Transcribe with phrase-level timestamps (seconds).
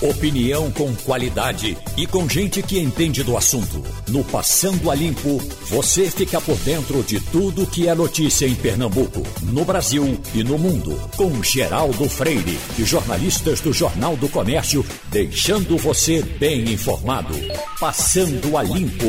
[0.00, 3.82] Opinião com qualidade e com gente que entende do assunto.
[4.06, 9.24] No Passando a Limpo, você fica por dentro de tudo que é notícia em Pernambuco,
[9.42, 10.96] no Brasil e no mundo.
[11.16, 17.34] Com Geraldo Freire e jornalistas do Jornal do Comércio, deixando você bem informado.
[17.80, 19.08] Passando a Limpo.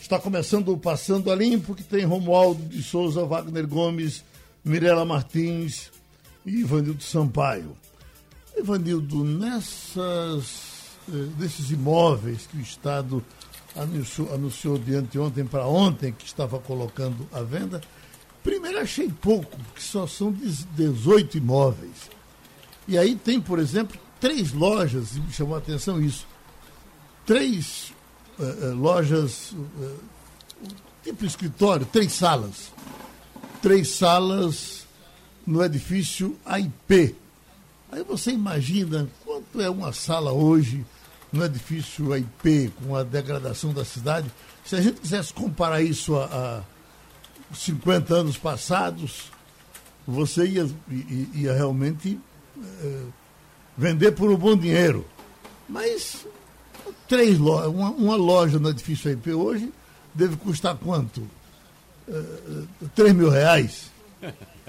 [0.00, 4.24] Está começando o Passando a Limpo, que tem Romualdo de Souza, Wagner Gomes,
[4.64, 5.88] Mirela Martins
[6.44, 7.76] e Ivanildo Sampaio.
[8.60, 13.24] Evanildo, nessas, eh, desses imóveis que o Estado
[13.74, 17.80] anunciou, anunciou de anteontem para ontem que estava colocando à venda,
[18.42, 22.10] primeiro achei pouco, porque só são 18 imóveis.
[22.86, 26.26] E aí tem, por exemplo, três lojas, e me chamou a atenção isso,
[27.24, 27.92] três
[28.38, 29.98] uh, lojas, uh,
[31.02, 32.72] tipo escritório, três salas.
[33.62, 34.86] Três salas
[35.46, 37.14] no edifício AIP,
[37.92, 40.84] Aí você imagina quanto é uma sala hoje
[41.32, 44.30] no edifício AIP, com a degradação da cidade.
[44.64, 46.62] Se a gente quisesse comparar isso a,
[47.50, 49.30] a 50 anos passados,
[50.06, 50.70] você ia,
[51.34, 52.18] ia, realmente
[52.82, 53.02] é,
[53.76, 55.06] vender por um bom dinheiro.
[55.68, 56.26] Mas
[57.08, 59.72] três lojas, uma, uma, loja no edifício AIP hoje
[60.14, 61.28] deve custar quanto?
[62.08, 62.22] É,
[62.94, 63.90] 3 mil reais.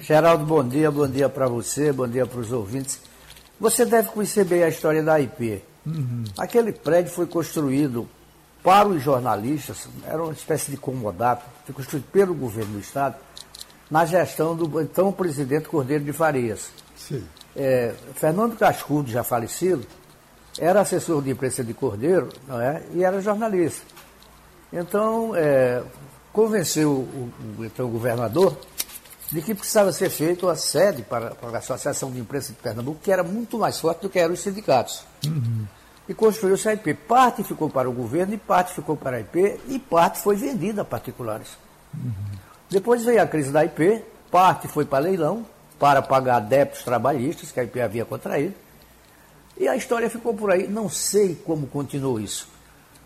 [0.00, 2.98] Geraldo, bom dia, bom dia para você, bom dia para os ouvintes.
[3.58, 5.62] Você deve conhecer bem a história da IP.
[5.86, 6.24] Uhum.
[6.36, 8.08] Aquele prédio foi construído
[8.62, 13.16] para os jornalistas, era uma espécie de comodato, foi construído pelo governo do Estado,
[13.90, 16.70] na gestão do então presidente Cordeiro de Farias.
[17.54, 19.86] É, Fernando Cascudo, já falecido,
[20.58, 22.82] era assessor de imprensa de Cordeiro não é?
[22.94, 23.82] e era jornalista.
[24.72, 25.82] Então, é,
[26.32, 28.56] convenceu o, o, então, o governador
[29.34, 33.00] de que precisava ser feita a sede para, para, a Associação de Imprensa de Pernambuco,
[33.02, 35.04] que era muito mais forte do que eram os sindicatos.
[35.26, 35.66] Uhum.
[36.08, 36.94] E construiu-se a IP.
[36.94, 40.82] Parte ficou para o governo e parte ficou para a IP e parte foi vendida
[40.82, 41.48] a particulares.
[41.92, 42.12] Uhum.
[42.70, 45.44] Depois veio a crise da IP, parte foi para leilão
[45.80, 48.54] para pagar débitos trabalhistas que a IP havia contraído.
[49.58, 50.68] E a história ficou por aí.
[50.68, 52.46] Não sei como continuou isso.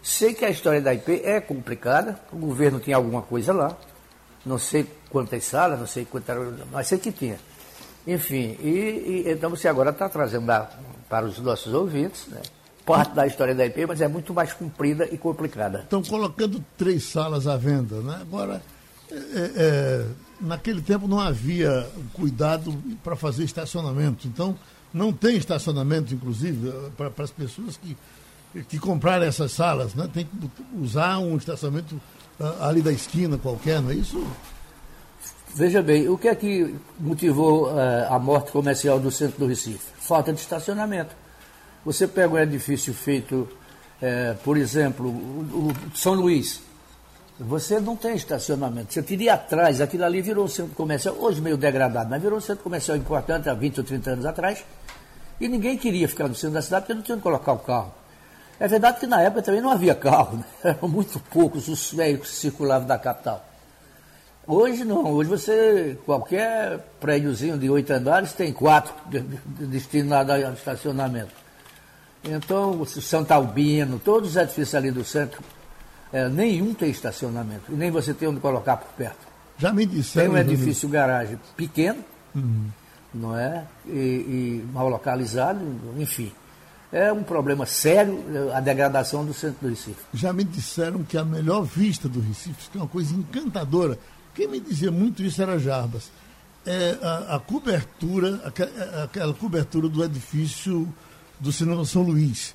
[0.03, 3.75] Sei que a história da IP é complicada, o governo tinha alguma coisa lá,
[4.45, 6.37] não sei quantas salas, não sei quantas,
[6.73, 7.39] mas sei que tinha.
[8.07, 10.47] Enfim, e, e então você agora está trazendo
[11.09, 12.41] para os nossos ouvintes, né,
[12.85, 15.81] parte da história da IP, mas é muito mais comprida e complicada.
[15.81, 18.19] Estão colocando três salas à venda, né?
[18.23, 18.63] Agora,
[19.11, 20.07] é, é, é
[20.41, 24.57] naquele tempo não havia cuidado para fazer estacionamento, então
[24.93, 27.95] não tem estacionamento, inclusive, para as pessoas que,
[28.65, 30.09] que compraram essas salas, né?
[30.11, 32.01] Tem que usar um estacionamento
[32.61, 34.27] ali da esquina qualquer, não é isso?
[35.55, 39.93] Veja bem, o que é que motivou uh, a morte comercial do centro do Recife?
[39.99, 41.15] Falta de estacionamento.
[41.85, 43.49] Você pega um edifício feito,
[44.03, 46.61] uh, por exemplo, o, o, São Luís.
[47.41, 48.93] Você não tem estacionamento.
[48.93, 52.41] Você teria atrás, aquilo ali virou um centro comercial, hoje meio degradado, mas virou um
[52.41, 54.65] centro comercial importante há 20 ou 30 anos atrás.
[55.41, 57.93] E ninguém queria ficar no centro da cidade porque não tinha onde colocar o carro.
[58.61, 60.45] É verdade que na época também não havia carro, né?
[60.75, 63.45] eram muito poucos os veículos que circulavam da capital.
[64.51, 68.95] Hoje não, hoje você, qualquer prédiozinho de oito andares tem quatro
[69.45, 71.33] destinados a estacionamento.
[72.25, 75.43] Então, o Santa Albino, todos os edifícios ali do centro,
[76.11, 79.29] é, nenhum tem estacionamento, e nem você tem onde colocar por perto.
[79.59, 80.33] Já me disseram.
[80.33, 82.03] Tem um edifício garagem pequeno,
[82.35, 82.69] uhum.
[83.13, 83.67] não é?
[83.87, 85.61] E, e mal localizado,
[85.99, 86.33] enfim
[86.91, 88.19] é um problema sério
[88.55, 90.01] a degradação do centro do Recife.
[90.15, 93.99] Já me disseram que a melhor vista do Recife, que é uma coisa encantadora,
[94.39, 96.13] quem me dizia muito isso era Jarbas,
[96.65, 100.95] é a, a cobertura, aquela, aquela, cobertura do edifício
[101.41, 102.55] do cinema São Luís,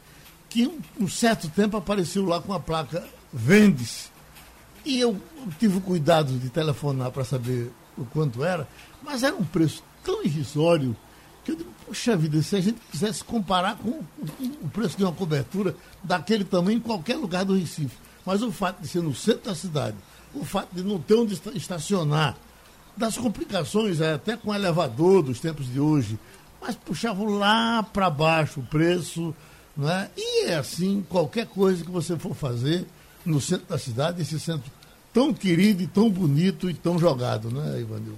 [0.49, 4.09] que um, um certo tempo apareceu lá com a placa Vendes.
[4.85, 5.21] E eu
[5.59, 8.65] tive o cuidado de telefonar para saber o quanto era,
[9.01, 10.95] mas era um preço tão irrisório
[11.43, 13.89] que eu digo, puxa vida, se a gente quisesse comparar com
[14.61, 17.97] o preço de uma cobertura daquele tamanho em qualquer lugar do Recife.
[18.25, 19.97] Mas o fato de ser no centro da cidade,
[20.33, 22.35] o fato de não ter onde estacionar,
[22.95, 26.17] das complicações é, até com o elevador dos tempos de hoje,
[26.61, 29.33] mas puxavam lá para baixo o preço,
[29.75, 30.09] não é?
[30.15, 32.85] E é assim, qualquer coisa que você for fazer
[33.25, 34.71] no centro da cidade, esse centro
[35.13, 38.17] tão querido e tão bonito e tão jogado, né, Ivanildo?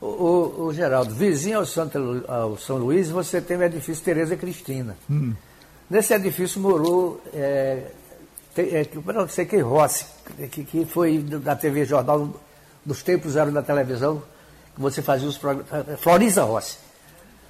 [0.00, 4.36] O, o, o, Geraldo, vizinho ao, Santa, ao São Luís, você tem o edifício Tereza
[4.36, 4.96] Cristina.
[5.10, 5.34] Hum.
[5.90, 7.90] Nesse edifício morou, é,
[9.28, 10.06] sei quem, Rossi,
[10.50, 12.28] que, que foi da TV Jornal,
[12.84, 14.22] dos tempos eram da televisão,
[14.74, 16.00] que você fazia os programas.
[16.00, 16.88] Floriza Rossi.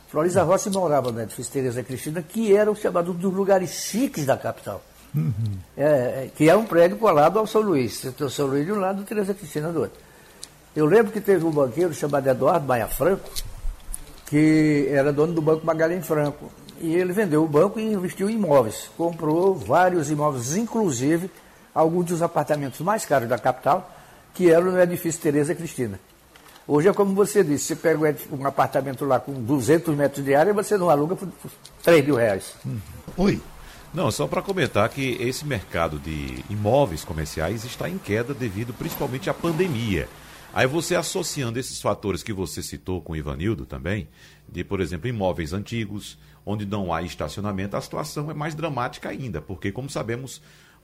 [0.09, 4.37] Florísia Rossi morava no edifício Tereza Cristina, que era o chamado dos lugares chiques da
[4.37, 4.83] capital.
[5.15, 5.33] Uhum.
[5.77, 8.03] É, que é um prédio colado ao São Luís.
[8.19, 9.99] O São Luís de um lado e Tereza Cristina do outro.
[10.75, 13.29] Eu lembro que teve um banqueiro chamado Eduardo Maia Franco,
[14.27, 16.51] que era dono do Banco Magalhães Franco.
[16.81, 18.91] E ele vendeu o banco e investiu em imóveis.
[18.97, 21.31] Comprou vários imóveis, inclusive
[21.75, 23.91] alguns dos apartamentos mais caros da capital,
[24.35, 25.99] que eram no edifício Tereza Cristina.
[26.67, 30.53] Hoje é como você disse, você pega um apartamento lá com 200 metros de área,
[30.53, 31.29] você não aluga por
[31.83, 32.55] 3 mil reais.
[32.67, 32.79] Hum.
[33.17, 33.41] Oi.
[33.93, 39.31] Não, só para comentar que esse mercado de imóveis comerciais está em queda devido principalmente
[39.31, 40.07] à pandemia.
[40.53, 44.09] Aí você associando esses fatores que você citou com o Ivanildo também,
[44.47, 49.39] de, por exemplo, imóveis antigos, onde não há estacionamento, a situação é mais dramática ainda,
[49.39, 50.41] porque, como sabemos,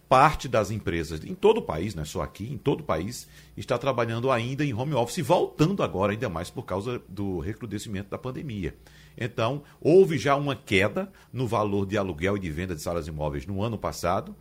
[0.07, 3.27] parte das empresas em todo o país, não é só aqui, em todo o país,
[3.57, 8.19] está trabalhando ainda em home office, voltando agora ainda mais por causa do recrudescimento da
[8.19, 8.77] pandemia.
[9.17, 13.47] Então, houve já uma queda no valor de aluguel e de venda de salas imóveis
[13.47, 14.37] no ano passado,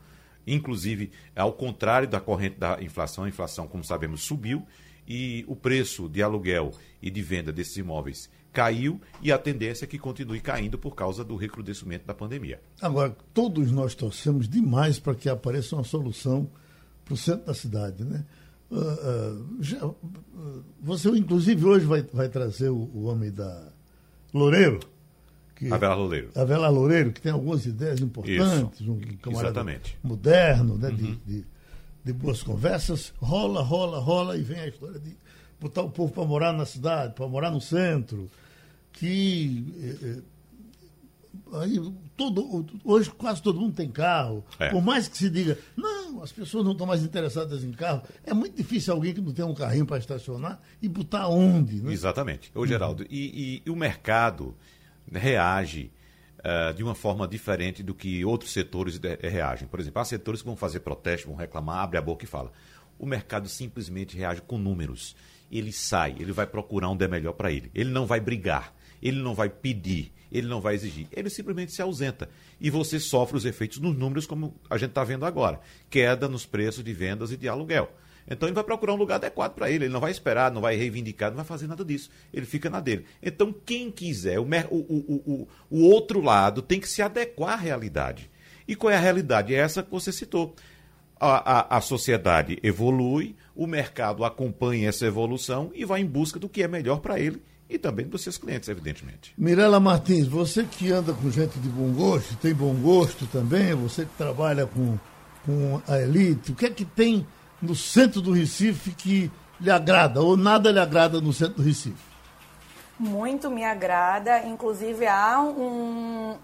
[0.45, 4.67] inclusive ao contrário da corrente da inflação, a inflação, como sabemos, subiu
[5.07, 6.71] e o preço de aluguel
[7.01, 11.23] e de venda desses imóveis caiu e a tendência é que continue caindo por causa
[11.23, 12.61] do recrudescimento da pandemia.
[12.79, 16.47] Agora, todos nós torcemos demais para que apareça uma solução
[17.03, 18.23] para o centro da cidade, né?
[18.71, 19.95] Uh, uh, já, uh,
[20.81, 23.69] você, inclusive, hoje vai, vai trazer o, o homem da
[24.33, 24.79] Loureiro.
[25.55, 26.29] Que, a Vela Loureiro.
[26.35, 28.91] A Vela Loureiro, que tem algumas ideias importantes, Isso.
[28.91, 29.97] um Exatamente.
[30.03, 30.95] moderno, né, uhum.
[30.95, 31.45] de, de,
[32.03, 33.13] de boas conversas.
[33.17, 35.15] Rola, rola, rola, e vem a história de
[35.59, 38.27] botar o povo para morar na cidade, para morar no centro
[38.93, 40.21] que eh, eh,
[41.59, 41.79] aí,
[42.15, 44.45] todo, hoje quase todo mundo tem carro.
[44.59, 44.69] É.
[44.69, 48.33] Por mais que se diga, não, as pessoas não estão mais interessadas em carro, é
[48.33, 51.81] muito difícil alguém que não tem um carrinho para estacionar e botar onde.
[51.81, 51.91] Né?
[51.91, 52.51] Exatamente.
[52.55, 54.55] Ô, Geraldo, e, e, e o mercado
[55.11, 55.91] reage
[56.39, 59.67] uh, de uma forma diferente do que outros setores de, reagem.
[59.67, 62.51] Por exemplo, há setores que vão fazer protesto, vão reclamar, abre a boca e fala.
[62.97, 65.15] O mercado simplesmente reage com números.
[65.51, 67.69] Ele sai, ele vai procurar onde é melhor para ele.
[67.75, 71.81] Ele não vai brigar ele não vai pedir, ele não vai exigir, ele simplesmente se
[71.81, 72.29] ausenta.
[72.59, 75.59] E você sofre os efeitos nos números, como a gente está vendo agora:
[75.89, 77.91] queda nos preços de vendas e de aluguel.
[78.25, 79.83] Então ele vai procurar um lugar adequado para ele.
[79.85, 82.09] Ele não vai esperar, não vai reivindicar, não vai fazer nada disso.
[82.33, 83.03] Ele fica na dele.
[83.21, 88.31] Então, quem quiser, o, o, o, o, outro lado tem que se adequar à realidade.
[88.65, 89.53] E qual é a realidade?
[89.53, 90.55] É essa que você citou.
[91.19, 96.47] A, a, a sociedade evolui, o mercado acompanha essa evolução e vai em busca do
[96.47, 97.41] que é melhor para ele
[97.73, 99.33] e também dos seus clientes, evidentemente.
[99.37, 104.05] Mirela Martins, você que anda com gente de bom gosto, tem bom gosto também, você
[104.05, 104.97] que trabalha com,
[105.45, 107.25] com a elite, o que é que tem
[107.61, 112.13] no centro do Recife que lhe agrada ou nada lhe agrada no centro do Recife?
[112.99, 116.35] Muito me agrada, inclusive há um,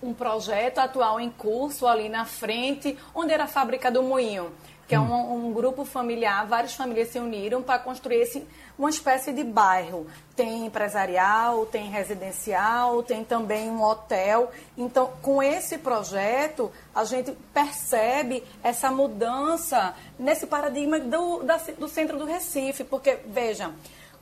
[0.00, 4.52] um projeto atual em curso ali na frente, onde era a fábrica do Moinho
[4.86, 8.46] que é um, um, grupo familiar, várias famílias se uniram para construir esse,
[8.78, 10.06] uma espécie de bairro.
[10.36, 14.50] Tem empresarial, tem residencial, tem também um hotel.
[14.76, 22.18] Então, com esse projeto, a gente percebe essa mudança nesse paradigma do, da, do centro
[22.18, 23.72] do Recife, porque, veja,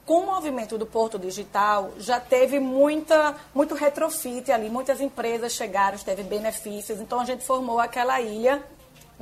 [0.05, 5.97] com o movimento do Porto Digital, já teve muita, muito retrofit ali, muitas empresas chegaram,
[5.99, 8.63] teve benefícios, então a gente formou aquela ilha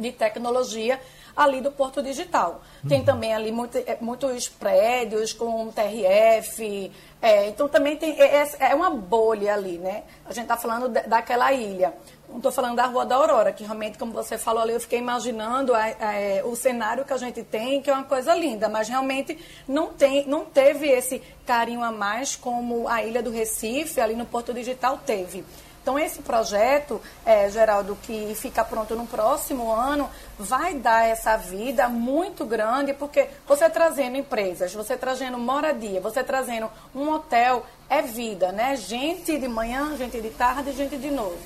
[0.00, 1.00] de tecnologia
[1.36, 2.62] ali do Porto Digital.
[2.88, 6.90] Tem também ali muito, é, muitos prédios com TRF,
[7.22, 10.04] é, então também tem, é, é, é, uma bolha ali, né?
[10.24, 11.94] A gente está falando daquela ilha.
[12.28, 14.98] Não estou falando da Rua da Aurora, que realmente, como você falou ali, eu fiquei
[15.00, 18.88] imaginando a, a, o cenário que a gente tem, que é uma coisa linda, mas
[18.88, 24.14] realmente não, tem, não teve esse carinho a mais como a Ilha do Recife, ali
[24.14, 25.44] no Porto Digital, teve.
[25.82, 30.08] Então, esse projeto, é, Geraldo, que fica pronto no próximo ano,
[30.38, 36.68] vai dar essa vida muito grande, porque você trazendo empresas, você trazendo moradia, você trazendo
[36.94, 38.76] um hotel, é vida, né?
[38.76, 41.42] Gente de manhã, gente de tarde, gente de noite.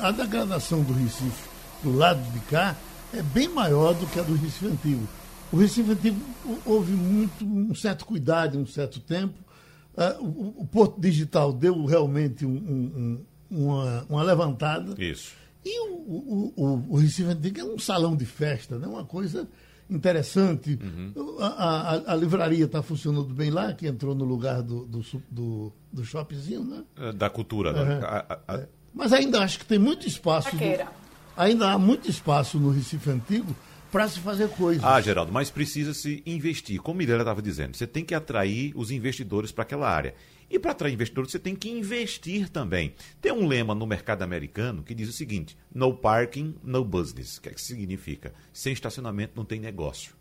[0.00, 1.48] A degradação do Recife
[1.82, 2.76] do lado de cá
[3.12, 5.06] é bem maior do que a do Recife Antigo.
[5.52, 6.20] O Recife Antigo
[6.64, 9.34] houve muito, um certo cuidado, um certo tempo.
[9.96, 14.94] Uh, o, o, Porto Digital deu realmente um, um, uma, uma levantada.
[15.02, 15.34] Isso.
[15.64, 18.86] E o, o, o, o Recife Antigo é um salão de festa, né?
[18.86, 19.48] uma coisa
[19.88, 20.78] interessante.
[20.82, 21.36] Uhum.
[21.40, 25.72] A, a, a, livraria está funcionando bem lá, que entrou no lugar do, do, do,
[25.92, 26.84] do shoppingzinho, né?
[26.96, 28.00] É, da cultura, né?
[28.02, 28.60] A, a...
[28.92, 30.54] Mas ainda acho que tem muito espaço.
[30.54, 30.62] Do,
[31.36, 33.54] ainda há muito espaço no Recife Antigo
[33.94, 34.82] para se fazer coisas.
[34.82, 36.80] Ah, Geraldo, mas precisa se investir.
[36.80, 40.16] Como Mirella estava dizendo, você tem que atrair os investidores para aquela área.
[40.50, 42.92] E para atrair investidores, você tem que investir também.
[43.20, 47.36] Tem um lema no mercado americano que diz o seguinte: no parking, no business.
[47.36, 48.34] O que, é que significa?
[48.52, 50.16] Sem estacionamento não tem negócio.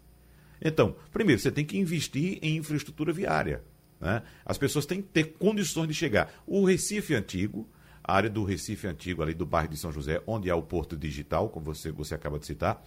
[0.61, 3.63] Então, primeiro, você tem que investir em infraestrutura viária.
[3.99, 4.21] Né?
[4.45, 6.31] As pessoas têm que ter condições de chegar.
[6.45, 7.67] O Recife Antigo,
[8.03, 10.95] a área do Recife Antigo, ali do bairro de São José, onde há o Porto
[10.95, 12.83] Digital, como você, você acaba de citar,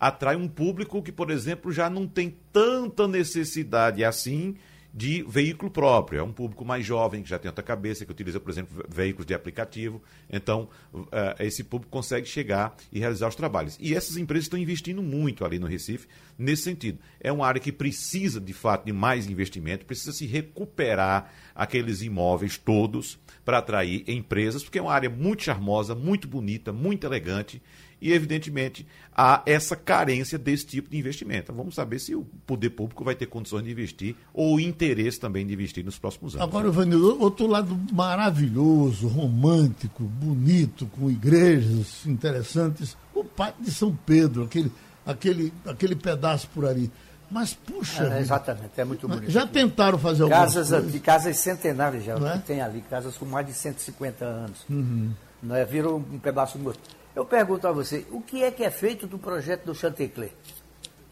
[0.00, 4.56] atrai um público que, por exemplo, já não tem tanta necessidade assim
[4.92, 6.18] de veículo próprio.
[6.18, 9.26] É um público mais jovem, que já tem outra cabeça, que utiliza, por exemplo, veículos
[9.26, 10.02] de aplicativo.
[10.28, 13.76] Então, uh, esse público consegue chegar e realizar os trabalhos.
[13.80, 16.98] E essas empresas estão investindo muito ali no Recife nesse sentido.
[17.20, 22.58] É uma área que precisa, de fato, de mais investimento, precisa se recuperar aqueles imóveis
[22.58, 27.62] todos para atrair empresas, porque é uma área muito charmosa, muito bonita, muito elegante
[28.00, 31.44] e, evidentemente, há essa carência desse tipo de investimento.
[31.44, 35.46] Então, vamos saber se o poder público vai ter condições de investir ou interesse também
[35.46, 36.46] de investir nos próximos anos.
[36.46, 44.44] Agora, Vanildo, outro lado maravilhoso, romântico, bonito, com igrejas interessantes, o Pátio de São Pedro,
[44.44, 44.72] aquele,
[45.04, 46.90] aquele, aquele pedaço por ali.
[47.30, 48.04] Mas, puxa.
[48.04, 49.30] É, exatamente, é muito bonito.
[49.30, 50.92] Já tentaram fazer casas coisas?
[50.92, 52.38] De casas centenárias já, é?
[52.38, 54.64] que tem ali, casas com mais de 150 anos.
[54.68, 55.12] Uhum.
[55.40, 55.64] Não é?
[55.64, 56.80] Virou um pedaço morto.
[57.14, 60.32] Eu pergunto a você, o que é que é feito do projeto do Chantecler?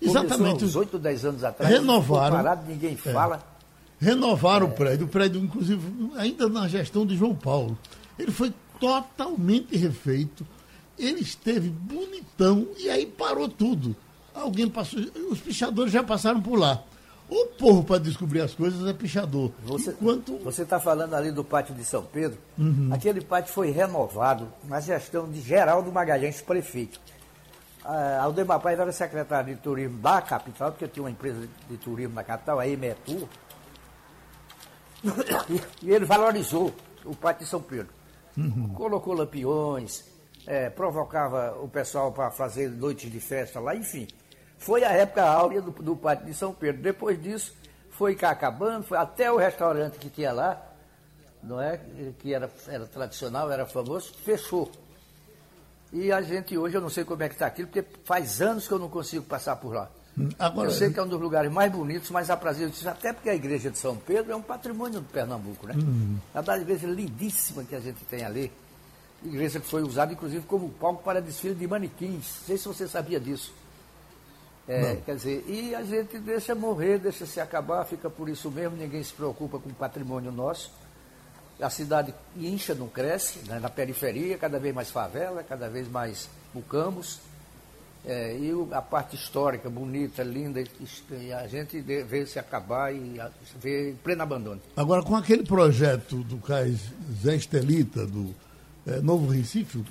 [0.01, 0.65] Exatamente.
[0.65, 1.73] Uns 8, 10 anos atrás.
[1.73, 2.37] Renovaram.
[2.37, 3.13] Parado, ninguém é.
[3.13, 3.43] fala.
[4.01, 4.71] Renovaram é.
[4.71, 5.07] o prédio.
[5.07, 5.83] O prédio, inclusive,
[6.17, 7.77] ainda na gestão de João Paulo.
[8.19, 10.47] Ele foi totalmente refeito.
[10.97, 13.95] Ele esteve bonitão e aí parou tudo.
[14.35, 15.01] Alguém passou.
[15.31, 16.83] Os pichadores já passaram por lá.
[17.31, 19.53] O povo para descobrir as coisas é pichador.
[19.65, 20.49] Você Enquanto...
[20.49, 22.39] está falando ali do pátio de São Pedro.
[22.57, 22.89] Uhum.
[22.93, 26.99] Aquele pátio foi renovado na gestão de Geraldo Magalhães, prefeito.
[27.85, 32.15] Uh, Aldemar Paz era secretário de turismo da capital, porque tinha uma empresa de turismo
[32.15, 33.29] na capital, a Emetur.
[35.83, 37.93] e ele valorizou o pátio de São Pedro.
[38.37, 38.69] Uhum.
[38.75, 40.05] Colocou lampiões,
[40.47, 44.07] é, provocava o pessoal para fazer noites de festa lá, enfim.
[44.59, 46.83] Foi a época áurea do, do Pátio de São Pedro.
[46.83, 47.55] Depois disso,
[47.91, 50.61] foi acabando, foi até o restaurante que tinha lá,
[51.43, 51.81] não é?
[52.19, 54.71] Que era, era tradicional, era famoso, fechou.
[55.93, 58.69] E a gente hoje, eu não sei como é que está aquilo, porque faz anos
[58.69, 59.89] que eu não consigo passar por lá.
[60.39, 63.35] Agora, eu sei que é um dos lugares mais bonitos, mais aprazíveis, até porque a
[63.35, 65.75] igreja de São Pedro é um patrimônio do Pernambuco, né?
[65.77, 66.19] Uhum.
[66.35, 68.53] É uma igreja lindíssima que a gente tem ali.
[69.25, 72.39] Igreja que foi usada, inclusive, como palco para desfile de manequins.
[72.41, 73.53] Não sei se você sabia disso.
[74.69, 78.77] É, quer dizer, e a gente deixa morrer, deixa se acabar, fica por isso mesmo,
[78.77, 80.71] ninguém se preocupa com o patrimônio nosso.
[81.59, 83.59] A cidade incha, não cresce, né?
[83.59, 87.19] na periferia, cada vez mais favela, cada vez mais mucamos.
[88.05, 93.21] É, e a parte histórica, bonita, linda, e a gente vê se acabar e
[93.61, 94.61] vê em pleno abandono.
[94.77, 96.79] Agora, com aquele projeto do Cais
[97.23, 98.35] Zé Estelita, do
[98.87, 99.83] é, Novo Recife, o,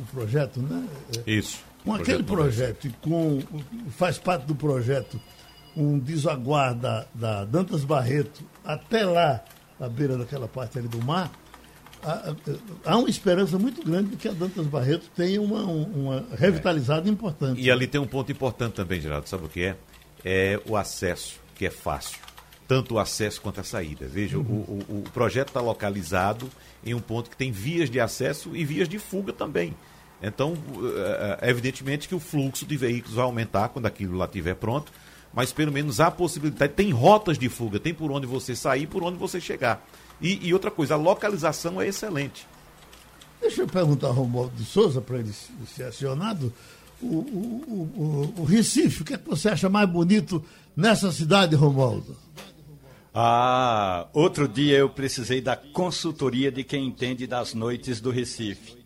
[0.00, 0.86] o projeto, né?
[1.24, 3.40] É, Isso com aquele projeto e com.
[3.90, 5.20] faz parte do projeto
[5.76, 9.42] um desaguar da, da Dantas Barreto até lá,
[9.80, 11.30] à beira daquela parte ali do mar,
[12.02, 12.34] há,
[12.84, 17.12] há uma esperança muito grande de que a Dantas Barreto tenha uma, uma revitalizada é.
[17.12, 17.60] importante.
[17.60, 19.76] E ali tem um ponto importante também, Geraldo, sabe o que é?
[20.24, 22.18] É o acesso, que é fácil.
[22.68, 24.06] Tanto o acesso quanto a saída.
[24.06, 24.44] Veja, uhum.
[24.88, 26.48] o, o, o projeto está localizado
[26.84, 29.74] em um ponto que tem vias de acesso e vias de fuga também.
[30.22, 30.54] Então,
[30.96, 34.92] é, é, evidentemente que o fluxo de veículos vai aumentar quando aquilo lá estiver pronto,
[35.34, 39.02] mas pelo menos há possibilidade, tem rotas de fuga, tem por onde você sair, por
[39.02, 39.84] onde você chegar.
[40.20, 42.46] E, e outra coisa, a localização é excelente.
[43.40, 45.32] Deixa eu perguntar ao Romualdo de Souza, para ele
[45.66, 46.52] ser acionado,
[47.00, 50.44] o, o, o, o, Recife, o que, é que você acha mais bonito
[50.76, 52.16] nessa cidade, Romualdo?
[53.12, 58.81] Ah, outro dia eu precisei da consultoria de quem entende das noites do Recife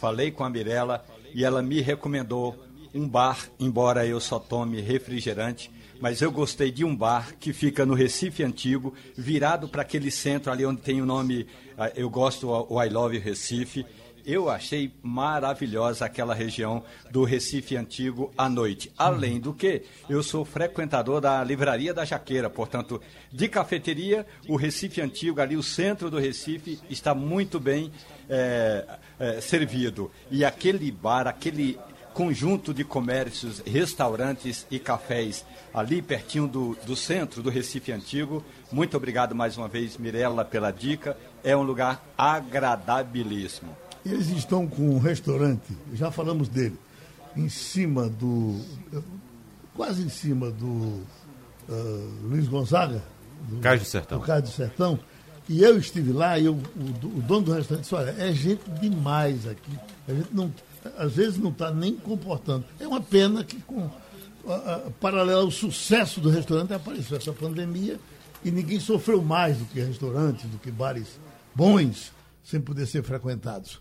[0.00, 1.04] falei com a Mirella
[1.34, 2.56] e ela me recomendou
[2.94, 7.84] um bar, embora eu só tome refrigerante, mas eu gostei de um bar que fica
[7.84, 12.48] no Recife Antigo, virado para aquele centro ali onde tem o nome, ah, eu gosto
[12.48, 13.84] o I Love Recife.
[14.24, 18.92] Eu achei maravilhosa aquela região do Recife Antigo à noite.
[18.96, 23.00] Além do que, eu sou frequentador da Livraria da Jaqueira, portanto,
[23.32, 27.92] de cafeteria, o Recife Antigo, ali o centro do Recife, está muito bem
[28.28, 28.84] é,
[29.18, 30.10] é, servido.
[30.30, 31.78] E aquele bar, aquele
[32.12, 38.44] conjunto de comércios, restaurantes e cafés ali pertinho do, do centro do Recife Antigo.
[38.70, 41.16] Muito obrigado mais uma vez, Mirella, pela dica.
[41.42, 43.76] É um lugar agradabilíssimo.
[44.04, 46.78] Eles estão com um restaurante, já falamos dele,
[47.36, 48.60] em cima do.
[49.74, 53.02] quase em cima do uh, Luiz Gonzaga.
[53.48, 54.18] Do, Cais do Sertão.
[54.18, 54.98] Do Cais do Sertão.
[55.48, 58.62] E eu estive lá e eu, o, o, dono do restaurante disse, olha, é gente
[58.80, 59.78] demais aqui.
[60.06, 60.52] A gente não,
[60.96, 62.64] às vezes não está nem comportando.
[62.78, 63.90] É uma pena que com
[65.00, 67.98] paralelo ao sucesso do restaurante apareceu essa pandemia
[68.44, 71.18] e ninguém sofreu mais do que restaurantes, do que bares
[71.54, 73.80] bons, sem poder ser frequentados.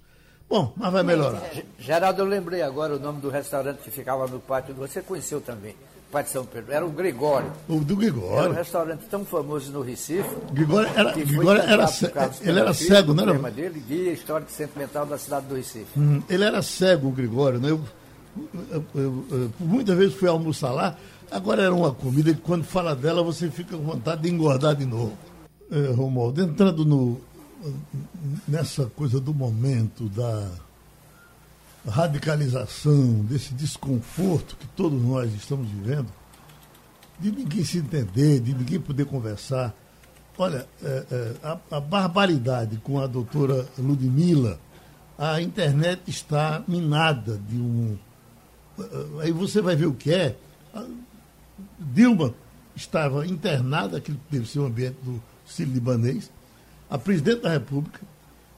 [0.50, 1.44] Bom, mas vai melhorar.
[1.78, 4.74] Geraldo, eu lembrei agora o nome do restaurante que ficava no pátio.
[4.74, 5.76] Você conheceu também,
[6.12, 6.74] Pátio São Pedro.
[6.74, 7.52] Era o Gregório.
[7.68, 8.40] O do Gregório.
[8.40, 10.28] Era um restaurante tão famoso no Recife.
[10.52, 11.86] Gregório era, Gregório era,
[12.42, 13.52] ele era cego, não era?
[13.52, 15.88] dele, guia histórico sentimental da cidade do Recife.
[15.96, 17.60] Hum, ele era cego, o Gregório.
[17.60, 17.70] Né?
[17.70, 17.82] Eu,
[18.72, 20.98] eu, eu, eu, muitas vezes fui almoçar lá.
[21.30, 24.86] Agora era uma comida que quando fala dela você fica com vontade de engordar de
[24.86, 25.14] novo.
[25.72, 27.22] É, Romualdo, entrando no,
[28.48, 30.50] nessa coisa do momento, da
[31.88, 36.08] radicalização, desse desconforto que todos nós estamos vivendo,
[37.20, 39.74] de ninguém se entender, de ninguém poder conversar.
[40.38, 44.60] Olha, é, é, a, a, barbaridade com a doutora Ludmilla,
[45.18, 47.98] a internet está minada de um.
[48.80, 50.38] É, aí você vai ver o que é.
[51.78, 52.34] Dilma
[52.74, 56.32] estava internada, aquilo que deve ser o ambiente do Sírio-Libanês,
[56.90, 58.02] a presidente da República,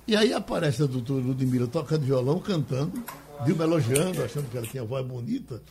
[0.07, 3.03] e aí aparece a doutora Ludmilla tocando violão, cantando,
[3.45, 5.61] Dilma elogiando, achando que ela tinha voz bonita,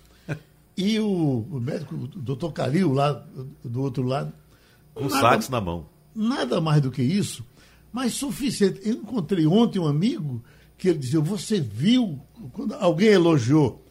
[0.77, 3.25] e o, o médico, o doutor Calil, lá
[3.63, 4.33] do outro lado.
[4.95, 5.87] Com nada, sax na mão.
[6.15, 7.45] Nada mais do que isso,
[7.93, 8.81] mas suficiente.
[8.83, 10.43] Eu encontrei ontem um amigo
[10.79, 12.19] que ele dizia: Você viu,
[12.53, 13.85] quando alguém elogiou,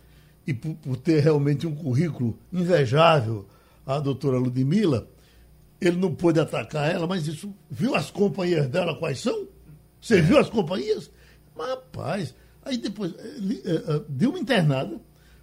[0.47, 3.45] e por, por ter realmente um currículo invejável,
[3.85, 5.07] a doutora Ludmilla,
[5.79, 9.47] ele não pôde atacar ela, mas isso, viu as companhias dela quais são?
[10.01, 10.21] Você é.
[10.21, 11.09] viu as companhias?
[11.55, 14.99] Mas, rapaz, aí depois, uh, deu uma internada,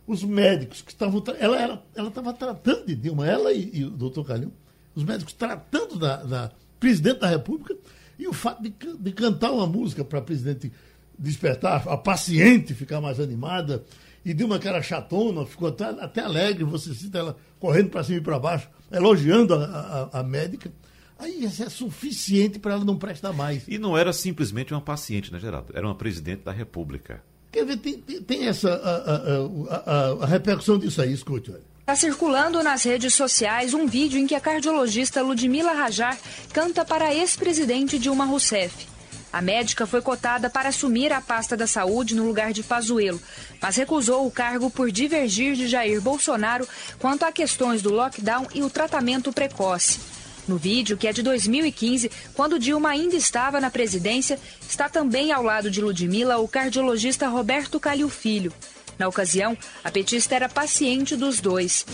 [0.06, 1.22] os médicos que estavam.
[1.38, 4.52] Ela estava ela, ela tratando de Dilma, ela e, e o doutor Calil,
[4.94, 7.76] os médicos tratando da, da, presidente da República,
[8.18, 10.72] e o fato de, de cantar uma música para a presidente
[11.18, 13.84] despertar, a paciente ficar mais animada,
[14.24, 18.18] e Dilma, que era chatona, ficou até, até alegre, você cita ela correndo para cima
[18.18, 20.70] e para baixo, elogiando a, a, a médica.
[21.18, 23.64] Aí isso é suficiente para ela não prestar mais.
[23.66, 25.72] E não era simplesmente uma paciente, né, Geraldo?
[25.74, 27.22] Era uma presidente da República.
[27.50, 31.62] Quer ver, tem, tem essa a, a, a, repercussão disso aí, escute, olha.
[31.80, 36.18] Está circulando nas redes sociais um vídeo em que a cardiologista Ludmila Rajar
[36.52, 38.95] canta para a ex-presidente Dilma Rousseff.
[39.32, 43.20] A médica foi cotada para assumir a pasta da saúde no lugar de Pazuello,
[43.60, 46.66] mas recusou o cargo por divergir de Jair Bolsonaro
[46.98, 50.00] quanto a questões do lockdown e o tratamento precoce.
[50.48, 55.42] No vídeo, que é de 2015, quando Dilma ainda estava na presidência, está também ao
[55.42, 58.52] lado de Ludmilla o cardiologista Roberto Calil Filho.
[58.98, 61.84] Na ocasião, a petista era paciente dos dois.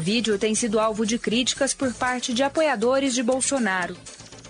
[0.00, 3.94] O vídeo tem sido alvo de críticas por parte de apoiadores de Bolsonaro.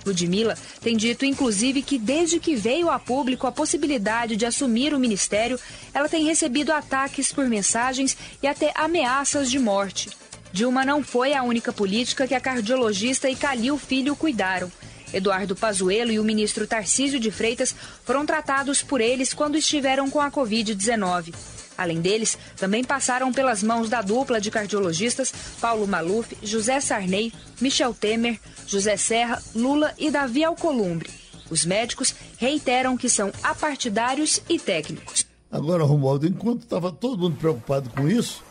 [0.06, 5.00] Ludmilla tem dito, inclusive, que desde que veio a público a possibilidade de assumir o
[5.00, 5.58] ministério,
[5.92, 10.10] ela tem recebido ataques por mensagens e até ameaças de morte.
[10.52, 14.70] Dilma não foi a única política que a cardiologista e Calil Filho cuidaram.
[15.12, 20.20] Eduardo Pazuello e o ministro Tarcísio de Freitas foram tratados por eles quando estiveram com
[20.20, 21.34] a Covid-19.
[21.80, 27.94] Além deles, também passaram pelas mãos da dupla de cardiologistas Paulo Maluf, José Sarney, Michel
[27.94, 31.08] Temer, José Serra, Lula e Davi Alcolumbre.
[31.48, 35.24] Os médicos reiteram que são apartidários e técnicos.
[35.50, 38.44] Agora, Romualdo, enquanto estava todo mundo preocupado com isso,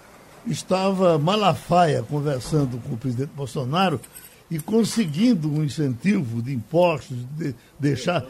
[0.47, 4.01] estava Malafaia conversando com o presidente Bolsonaro
[4.49, 8.25] e conseguindo um incentivo de impostos, de deixar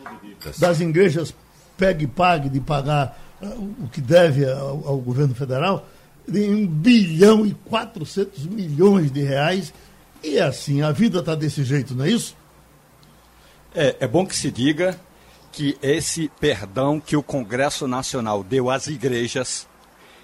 [0.58, 1.34] das igrejas
[1.78, 5.88] pegue e pague de pagar o que deve ao, ao governo federal,
[6.28, 9.74] em 1 bilhão e 400 milhões de reais.
[10.24, 12.36] E assim, a vida está desse jeito, não é isso?
[13.74, 15.00] É, é bom que se diga
[15.52, 19.68] que esse perdão que o Congresso Nacional deu às igrejas,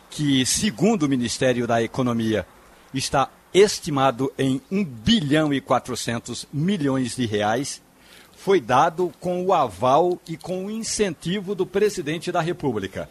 [0.10, 2.46] que, segundo o Ministério da Economia,
[2.94, 7.82] está estimado em 1 bilhão e 400 milhões de reais,
[8.46, 13.10] foi dado com o aval e com o incentivo do presidente da República.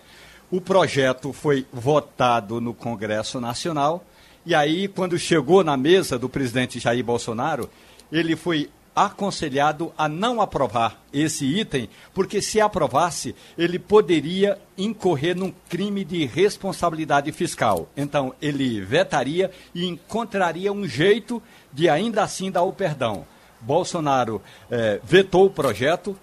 [0.49, 4.05] O projeto foi votado no Congresso Nacional
[4.47, 7.69] e aí, quando chegou na mesa do presidente Jair Bolsonaro,
[8.13, 15.53] ele foi aconselhado a não aprovar esse item, porque se aprovasse, ele poderia incorrer num
[15.69, 17.89] crime de responsabilidade fiscal.
[17.97, 21.43] Então, ele vetaria e encontraria um jeito
[21.73, 23.27] de ainda assim dar o perdão
[23.65, 26.17] Bolsonaro eh, vetou o projeto,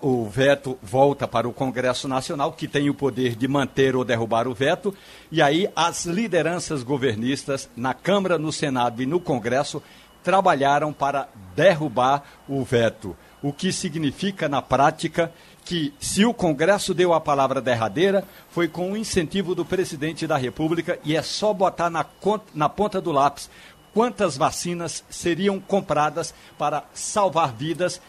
[0.00, 4.48] o veto volta para o Congresso Nacional, que tem o poder de manter ou derrubar
[4.48, 4.94] o veto,
[5.30, 9.82] e aí as lideranças governistas na Câmara, no Senado e no Congresso
[10.22, 15.30] trabalharam para derrubar o veto, o que significa na prática
[15.64, 20.36] que se o Congresso deu a palavra derradeira, foi com o incentivo do presidente da
[20.36, 22.04] República e é só botar na,
[22.54, 23.48] na ponta do lápis
[23.94, 28.02] quantas vacinas seriam compradas para salvar vidas,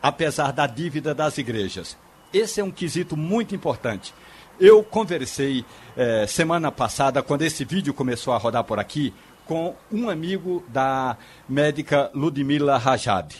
[0.00, 1.98] apesar da dívida das igrejas.
[2.32, 4.14] Esse é um quesito muito importante.
[4.60, 5.64] Eu conversei
[5.96, 9.12] eh, semana passada, quando esse vídeo começou a rodar por aqui,
[9.44, 11.16] com um amigo da
[11.48, 13.34] médica Ludmila Rajad.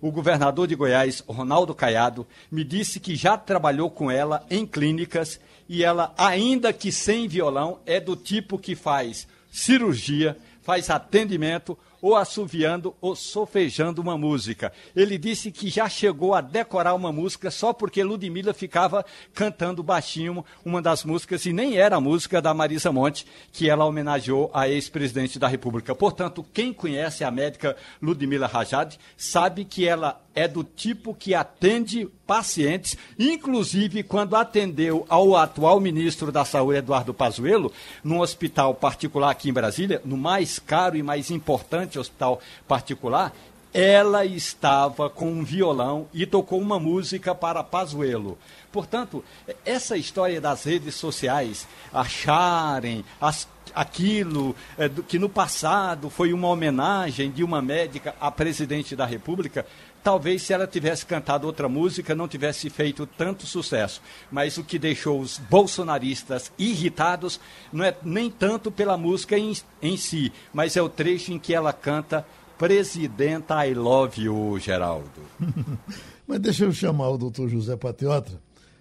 [0.00, 5.40] O governador de Goiás, Ronaldo Caiado, me disse que já trabalhou com ela em clínicas
[5.68, 10.36] e ela, ainda que sem violão, é do tipo que faz cirurgia,
[10.68, 14.70] faz atendimento ou assoviando ou sofejando uma música.
[14.94, 19.02] Ele disse que já chegou a decorar uma música só porque Ludmilla ficava
[19.32, 23.86] cantando baixinho uma das músicas e nem era a música da Marisa Monte que ela
[23.86, 25.94] homenageou a ex-presidente da República.
[25.94, 32.08] Portanto, quem conhece a médica Ludmilla Rajad sabe que ela é do tipo que atende
[32.24, 37.72] pacientes, inclusive quando atendeu ao atual ministro da Saúde, Eduardo Pazuello,
[38.04, 43.34] num hospital particular aqui em Brasília, no mais caro e mais importante hospital particular,
[43.74, 48.38] ela estava com um violão e tocou uma música para Pazuello.
[48.72, 49.24] Portanto,
[49.64, 56.48] essa história das redes sociais acharem as, aquilo é, do, que no passado foi uma
[56.48, 59.66] homenagem de uma médica à presidente da República,
[60.08, 64.00] talvez se ela tivesse cantado outra música não tivesse feito tanto sucesso.
[64.32, 67.38] Mas o que deixou os bolsonaristas irritados
[67.70, 71.52] não é nem tanto pela música em, em si, mas é o trecho em que
[71.52, 75.20] ela canta Presidenta I Love You, Geraldo.
[76.26, 78.40] mas deixa eu chamar o doutor José Patriota,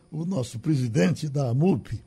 [0.09, 2.01] o nosso presidente da AMUP,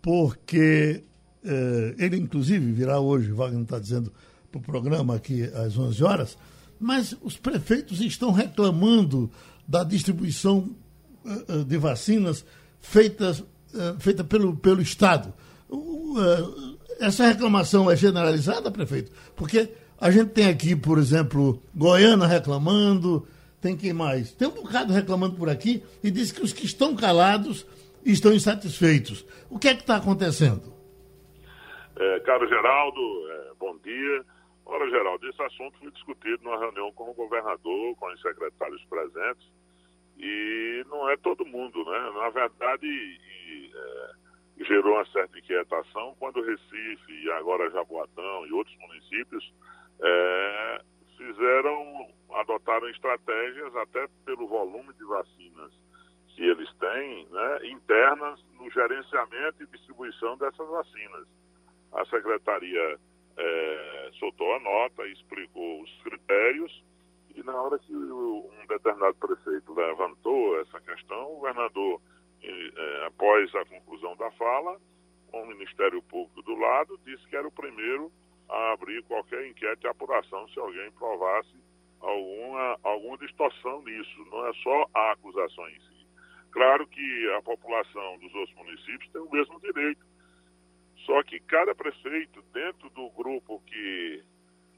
[0.00, 1.02] porque
[1.44, 4.12] eh, ele, inclusive, virá hoje, Wagner está dizendo,
[4.48, 6.38] para o programa aqui às 11 horas,
[6.80, 9.30] mas os prefeitos estão reclamando
[9.68, 10.74] da distribuição
[11.24, 12.44] uh, de vacinas
[12.80, 13.46] feitas, uh,
[13.98, 15.32] feita pelo, pelo Estado.
[16.98, 19.12] Essa reclamação é generalizada, prefeito?
[19.36, 23.26] Porque a gente tem aqui, por exemplo, Goiânia reclamando,
[23.60, 24.32] tem quem mais?
[24.32, 27.66] Tem um bocado reclamando por aqui e diz que os que estão calados
[28.04, 29.24] estão insatisfeitos.
[29.50, 30.72] O que é que está acontecendo?
[31.96, 34.24] É, caro Geraldo, é, bom dia.
[34.70, 39.50] Ora, Geraldo, esse assunto foi discutido numa reunião com o governador, com os secretários presentes,
[40.16, 42.10] e não é todo mundo, né?
[42.14, 48.76] Na verdade, e, é, gerou uma certa inquietação quando Recife e agora Jaboatão e outros
[48.78, 49.52] municípios
[50.00, 50.82] é,
[51.16, 55.72] fizeram, adotaram estratégias até pelo volume de vacinas
[56.28, 61.26] que eles têm, né, internas no gerenciamento e distribuição dessas vacinas.
[61.92, 63.00] A Secretaria
[63.40, 66.84] é, soltou a nota, explicou os critérios,
[67.34, 72.00] e na hora que um determinado prefeito levantou essa questão, o governador,
[72.42, 74.78] é, após a conclusão da fala,
[75.30, 78.12] com o Ministério Público do lado, disse que era o primeiro
[78.48, 81.54] a abrir qualquer inquérito e apuração se alguém provasse
[82.00, 84.26] alguma, alguma distorção nisso.
[84.30, 86.06] Não é só a acusação em si.
[86.50, 90.04] Claro que a população dos outros municípios tem o mesmo direito
[91.06, 94.22] só que cada prefeito, dentro do grupo que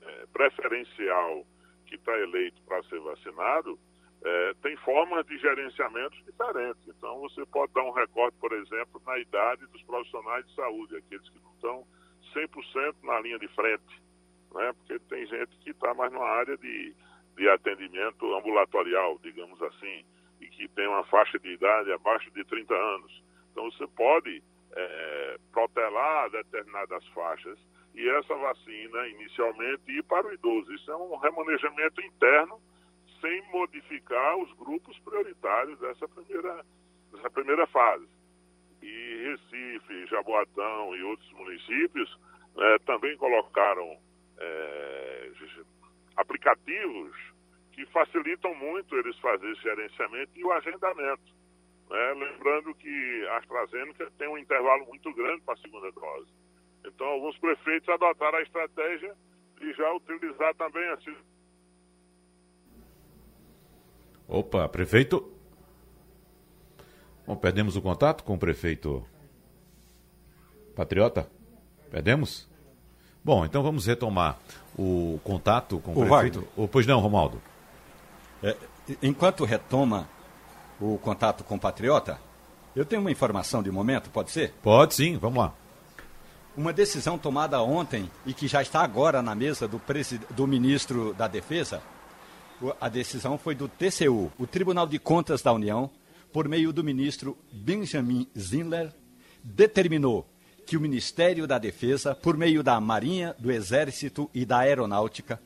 [0.02, 1.46] é, preferencial
[1.86, 3.78] que está eleito para ser vacinado,
[4.24, 6.82] é, tem formas de gerenciamentos diferentes.
[6.86, 11.28] Então, você pode dar um recorte, por exemplo, na idade dos profissionais de saúde, aqueles
[11.28, 11.86] que não estão
[12.34, 14.02] 100% na linha de frente,
[14.54, 14.72] né?
[14.74, 16.94] porque tem gente que está mais numa área de,
[17.36, 20.04] de atendimento ambulatorial, digamos assim,
[20.40, 23.22] e que tem uma faixa de idade abaixo de 30 anos.
[23.50, 24.42] Então, você pode
[24.74, 27.58] é, protelar determinadas faixas
[27.94, 30.72] e essa vacina inicialmente ir para o idoso.
[30.72, 32.60] Isso é um remanejamento interno
[33.20, 36.64] sem modificar os grupos prioritários dessa primeira,
[37.12, 38.06] dessa primeira fase.
[38.82, 42.18] E Recife, Jaboatão e outros municípios
[42.56, 43.96] né, também colocaram
[44.38, 45.30] é,
[46.16, 47.16] aplicativos
[47.72, 51.41] que facilitam muito eles fazerem esse gerenciamento e o agendamento.
[51.92, 52.14] Né?
[52.14, 56.30] Lembrando que a AstraZeneca tem um intervalo muito grande para a segunda dose.
[56.86, 59.14] Então, alguns prefeitos adotaram a estratégia
[59.60, 60.98] de já utilizar também a.
[64.26, 65.30] Opa, prefeito.
[67.26, 69.06] Bom, perdemos o contato com o prefeito
[70.74, 71.30] Patriota?
[71.90, 72.48] Perdemos?
[73.22, 74.38] Bom, então vamos retomar
[74.78, 76.40] o contato com o, o prefeito.
[76.40, 76.68] Wagner.
[76.68, 77.40] pois não, Romaldo.
[78.42, 78.56] É,
[79.02, 80.08] enquanto retoma
[80.82, 82.18] o contato com o Patriota,
[82.74, 84.52] eu tenho uma informação de momento, pode ser?
[84.62, 85.54] Pode sim, vamos lá.
[86.56, 89.80] Uma decisão tomada ontem e que já está agora na mesa do,
[90.30, 91.82] do ministro da Defesa,
[92.80, 95.90] a decisão foi do TCU, o Tribunal de Contas da União,
[96.32, 98.92] por meio do ministro Benjamin Zinler,
[99.42, 100.26] determinou
[100.66, 105.40] que o Ministério da Defesa, por meio da Marinha, do Exército e da Aeronáutica,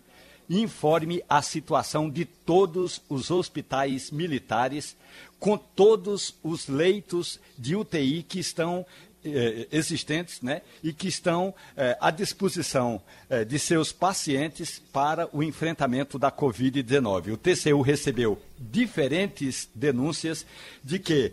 [0.49, 4.97] informe a situação de todos os hospitais militares,
[5.39, 8.87] com todos os leitos de UTI que estão
[9.25, 15.43] eh, existentes né, e que estão eh, à disposição eh, de seus pacientes para o
[15.43, 17.33] enfrentamento da Covid-19.
[17.33, 20.47] O TCU recebeu diferentes denúncias
[20.83, 21.33] de que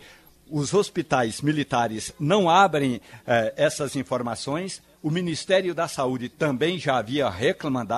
[0.49, 4.81] os hospitais militares não abrem eh, essas informações.
[5.01, 7.29] O Ministério da Saúde também já havia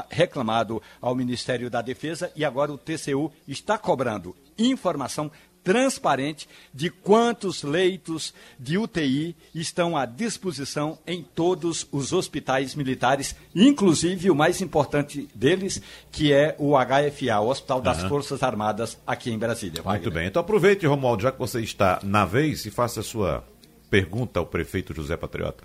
[0.09, 5.29] reclamado ao Ministério da Defesa e agora o TCU está cobrando informação
[5.65, 14.29] transparente de quantos leitos de UTI estão à disposição em todos os hospitais militares, inclusive
[14.29, 18.09] o mais importante deles, que é o HFA, o Hospital das uhum.
[18.09, 19.81] Forças Armadas, aqui em Brasília.
[19.81, 20.01] Wagner.
[20.03, 20.27] Muito bem.
[20.27, 23.43] Então aproveite, Romualdo, já que você está na vez, e faça a sua
[23.89, 25.63] pergunta ao prefeito José Patriota.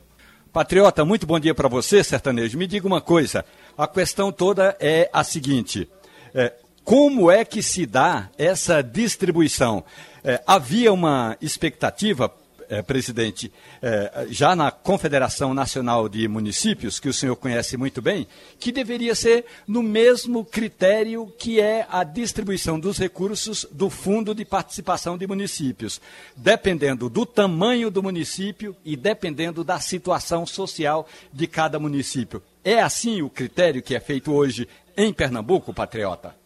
[0.51, 2.57] Patriota, muito bom dia para você, sertanejo.
[2.57, 3.45] Me diga uma coisa:
[3.77, 5.87] a questão toda é a seguinte.
[6.35, 6.55] É,
[6.91, 9.85] como é que se dá essa distribuição?
[10.25, 12.35] É, havia uma expectativa,
[12.69, 18.27] é, presidente, é, já na Confederação Nacional de Municípios, que o senhor conhece muito bem,
[18.59, 24.45] que deveria ser no mesmo critério que é a distribuição dos recursos do Fundo de
[24.45, 26.01] Participação de Municípios,
[26.37, 32.43] dependendo do tamanho do município e dependendo da situação social de cada município.
[32.65, 36.41] É assim o critério que é feito hoje em Pernambuco, patriota?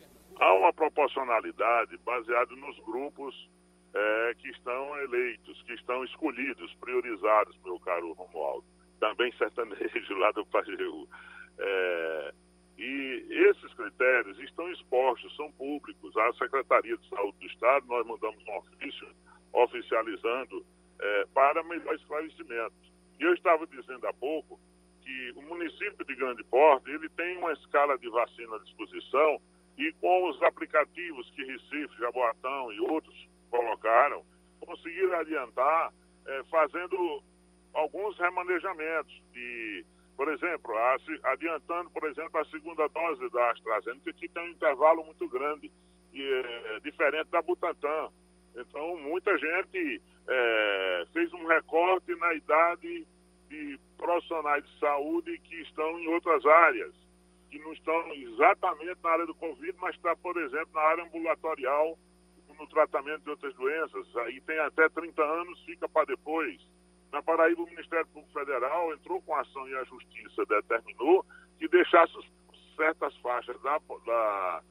[0.45, 3.49] Há uma proporcionalidade baseada nos grupos
[3.95, 8.65] é, que estão eleitos, que estão escolhidos, priorizados, meu caro Romualdo.
[9.01, 11.09] Também sertanejo lá do Pajeú.
[11.59, 12.35] É,
[12.77, 16.15] e esses critérios estão expostos, são públicos.
[16.17, 19.09] A Secretaria de Saúde do Estado, nós mandamos um ofício
[19.53, 20.67] oficializando
[21.01, 22.75] é, para melhor esclarecimento.
[23.19, 24.61] E eu estava dizendo há pouco
[25.01, 29.41] que o município de Grande Porte, ele tem uma escala de vacina à disposição
[29.77, 34.25] e com os aplicativos que Recife, Jaboatão e outros colocaram,
[34.61, 35.93] conseguiram adiantar
[36.27, 37.23] é, fazendo
[37.73, 39.23] alguns remanejamentos.
[39.35, 39.85] E,
[40.17, 40.97] por exemplo, a,
[41.33, 45.71] adiantando, por exemplo, a segunda dose da AstraZeneca, que tem um intervalo muito grande,
[46.13, 48.11] e, é, diferente da Butantan.
[48.57, 53.07] Então, muita gente é, fez um recorte na idade
[53.49, 57.04] de profissionais de saúde que estão em outras áreas
[57.55, 61.97] que não estão exatamente na área do Covid, mas está, por exemplo, na área ambulatorial,
[62.59, 64.17] no tratamento de outras doenças.
[64.17, 66.61] Aí tem até 30 anos, fica para depois.
[67.13, 71.25] Na Paraíba, o Ministério Público Federal entrou com ação e a Justiça determinou
[71.59, 72.13] que deixasse
[72.75, 74.63] certas faixas da, da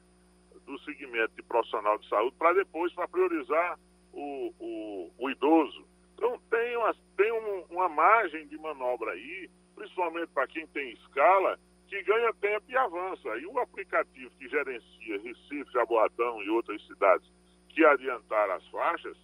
[0.66, 3.80] do segmento de profissional de saúde para depois, para priorizar
[4.12, 5.86] o, o, o, idoso.
[6.16, 11.60] Então, tem, uma, tem um, uma margem de manobra aí, principalmente para quem tem escala,
[11.88, 13.30] que ganha tempo e avança.
[13.38, 17.28] E o aplicativo que gerencia Recife, Jaboatão e outras cidades
[17.70, 19.18] que adiantaram as faixas,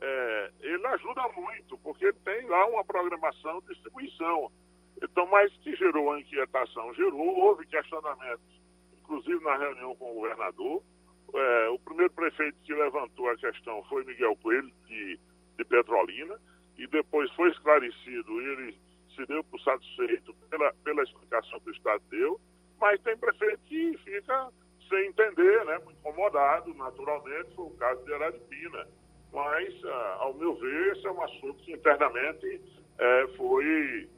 [0.00, 4.50] é, ele ajuda muito, porque tem lá uma programação de distribuição.
[5.02, 6.94] Então, mas que gerou a inquietação?
[6.94, 8.60] Gerou, houve questionamentos,
[9.00, 10.82] inclusive na reunião com o governador.
[11.34, 15.18] É, o primeiro prefeito que levantou a questão foi Miguel Coelho, de,
[15.56, 16.38] de Petrolina,
[16.76, 18.76] e depois foi esclarecido, ele
[19.14, 22.40] se deu por satisfeito pela, pela explicação que o Estado deu,
[22.80, 24.50] mas tem prefeito que fica
[24.88, 28.86] sem entender, né, incomodado, naturalmente, foi o caso de Araripina.
[29.32, 32.60] Mas, ah, ao meu ver, esse é um assunto que internamente
[32.98, 34.08] é, foi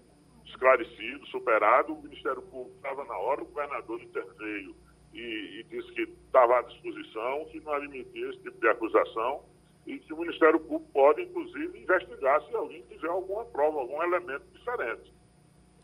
[0.44, 1.94] esclarecido, superado.
[1.94, 4.76] O Ministério Público estava na hora, o governador interveio
[5.14, 9.44] e, e disse que estava à disposição, que não admitia esse tipo de acusação
[9.87, 14.42] e que o Ministério Público pode, inclusive, investigar se alguém tiver alguma prova, algum elemento
[14.53, 15.14] diferente.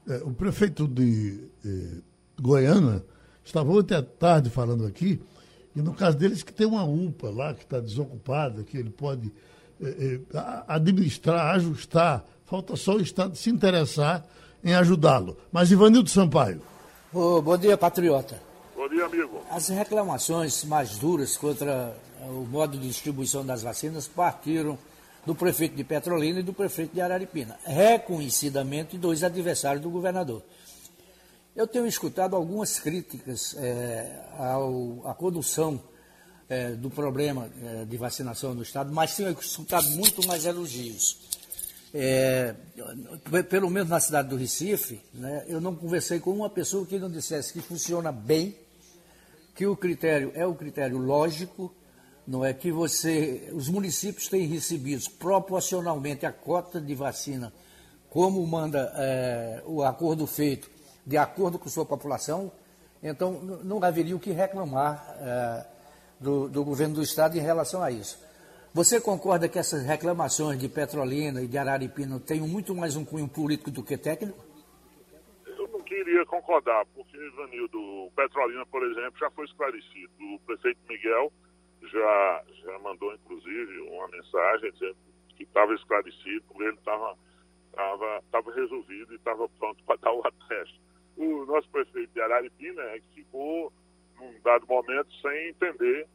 [0.09, 2.03] É, o prefeito de eh,
[2.41, 3.05] Goiânia
[3.45, 5.21] estava ontem à tarde falando aqui,
[5.75, 9.33] e no caso deles que tem uma UPA lá que está desocupada, que ele pode
[9.81, 14.27] eh, eh, administrar, ajustar, falta só o Estado se interessar
[14.65, 15.37] em ajudá-lo.
[15.53, 16.61] Mas Ivanildo Sampaio.
[17.15, 18.41] Oh, bom dia, patriota.
[18.75, 19.41] Bom dia, amigo.
[19.51, 21.95] As reclamações mais duras contra
[22.29, 24.79] o modo de distribuição das vacinas partiram
[25.25, 30.43] do prefeito de Petrolina e do prefeito de Araripina, reconhecidamente dois adversários do governador.
[31.55, 35.81] Eu tenho escutado algumas críticas é, ao, à condução
[36.49, 41.19] é, do problema é, de vacinação no Estado, mas tenho escutado muito mais elogios.
[41.95, 42.55] É,
[43.51, 47.11] pelo menos na cidade do Recife, né, eu não conversei com uma pessoa que não
[47.11, 48.57] dissesse que funciona bem,
[49.55, 51.73] que o critério é o critério lógico,
[52.27, 57.53] não é que você, os municípios têm recebido proporcionalmente a cota de vacina,
[58.09, 60.71] como manda é, o acordo feito,
[61.05, 62.53] de acordo com sua população,
[63.03, 63.33] então
[63.65, 65.67] não haveria o que reclamar é,
[66.21, 68.23] do, do governo do estado em relação a isso.
[68.73, 73.29] Você concorda que essas reclamações de Petrolina e de Araripina tenham muito mais um cunho
[73.29, 74.39] político do que técnico?
[75.45, 80.11] Eu não queria concordar, porque, Ivanildo, Petrolina, por exemplo, já foi esclarecido.
[80.21, 81.31] O prefeito Miguel
[81.89, 84.97] já, já mandou, inclusive, uma mensagem dizendo
[85.37, 87.17] que estava esclarecido, porque ele estava
[87.73, 90.81] tava, tava resolvido e estava pronto para dar o ateste.
[91.17, 93.73] O nosso prefeito de Araripina é que ficou,
[94.19, 96.07] num dado momento, sem entender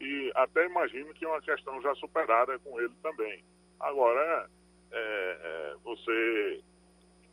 [0.00, 3.42] e até imagino que é uma questão já superada com ele também.
[3.80, 4.48] Agora,
[4.90, 6.60] é, é, você,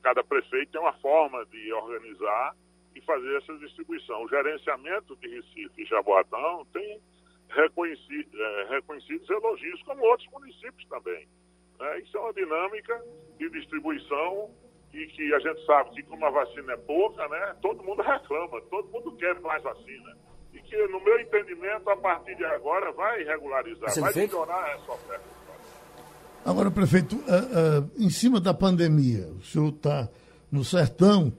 [0.01, 2.55] cada prefeito tem uma forma de organizar
[2.95, 4.23] e fazer essa distribuição.
[4.23, 7.01] O gerenciamento de Recife e Jaboatão tem
[7.55, 11.27] reconhecido, é, reconhecidos elogios, como outros municípios também.
[11.79, 11.99] Né?
[11.99, 13.03] Isso é uma dinâmica
[13.37, 14.49] de distribuição
[14.93, 18.61] e que a gente sabe que como a vacina é pouca, né, todo mundo reclama,
[18.69, 20.17] todo mundo quer mais vacina
[20.71, 25.25] que, no meu entendimento, a partir de agora vai regularizar, Você vai melhorar essa oferta.
[26.45, 30.09] Agora, prefeito, uh, uh, em cima da pandemia, o senhor está
[30.49, 31.31] no sertão.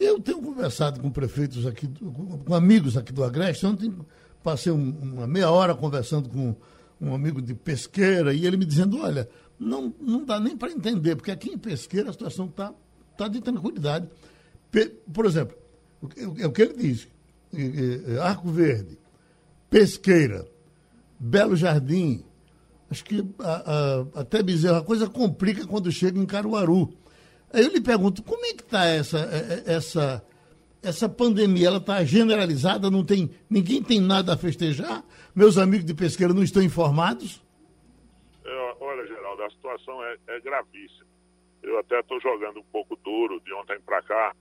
[0.00, 1.86] Eu tenho conversado com prefeitos aqui,
[2.44, 3.66] com amigos aqui do Agreste.
[3.66, 3.94] Ontem
[4.48, 6.56] passei um, uma meia hora conversando com
[6.98, 9.28] um amigo de pesqueira e ele me dizendo: olha,
[9.60, 12.72] não, não dá nem para entender, porque aqui em pesqueira a situação está
[13.16, 14.08] tá de tranquilidade.
[15.12, 15.54] Por exemplo,
[16.38, 17.08] é o que ele diz:
[18.22, 18.98] Arco Verde,
[19.68, 20.46] Pesqueira,
[21.20, 22.24] Belo Jardim,
[22.90, 23.52] acho que a,
[24.14, 26.90] a, até Bezerro, a coisa complica quando chega em Caruaru.
[27.52, 30.22] Aí eu lhe pergunto, como é que está essa, é, é, essa,
[30.82, 31.68] essa pandemia?
[31.68, 35.02] Ela está generalizada, não tem, ninguém tem nada a festejar?
[35.34, 37.42] Meus amigos de pesqueira não estão informados?
[38.44, 41.06] É, olha, Geraldo, a situação é, é gravíssima.
[41.62, 44.34] Eu até estou jogando um pouco duro de ontem para cá,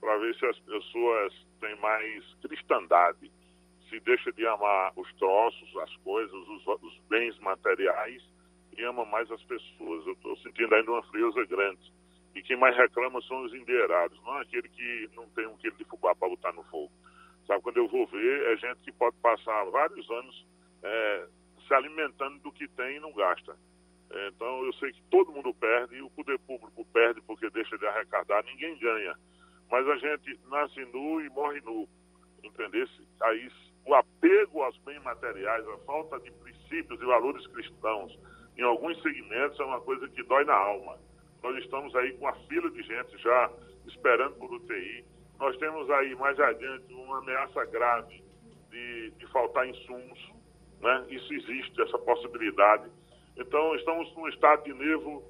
[0.00, 3.30] para ver se as pessoas têm mais cristandade,
[3.88, 8.22] se deixa de amar os troços, as coisas, os, os bens materiais
[8.76, 10.06] e ama mais as pessoas.
[10.06, 11.92] Eu estou sentindo ainda uma frieza grande.
[12.36, 15.74] E quem mais reclama são os endinheirados, não é aquele que não tem um quilo
[15.76, 16.92] de fubá para botar no fogo.
[17.46, 20.46] Sabe, quando eu vou ver, é gente que pode passar vários anos
[20.82, 21.26] é,
[21.66, 23.56] se alimentando do que tem e não gasta.
[24.10, 27.78] É, então, eu sei que todo mundo perde, e o poder público perde porque deixa
[27.78, 29.16] de arrecadar, ninguém ganha.
[29.70, 31.88] Mas a gente nasce nu e morre nu,
[32.44, 33.08] entendesse?
[33.22, 33.50] Aí
[33.86, 38.18] o apego aos bens materiais, a falta de princípios e valores cristãos
[38.58, 40.98] em alguns segmentos é uma coisa que dói na alma.
[41.42, 43.50] Nós estamos aí com a fila de gente já
[43.86, 45.04] esperando por UTI.
[45.38, 48.22] Nós temos aí mais adiante uma ameaça grave
[48.70, 50.32] de, de faltar insumos.
[50.80, 51.06] Né?
[51.10, 52.90] Isso existe, essa possibilidade.
[53.36, 55.22] Então, estamos num estado de nervo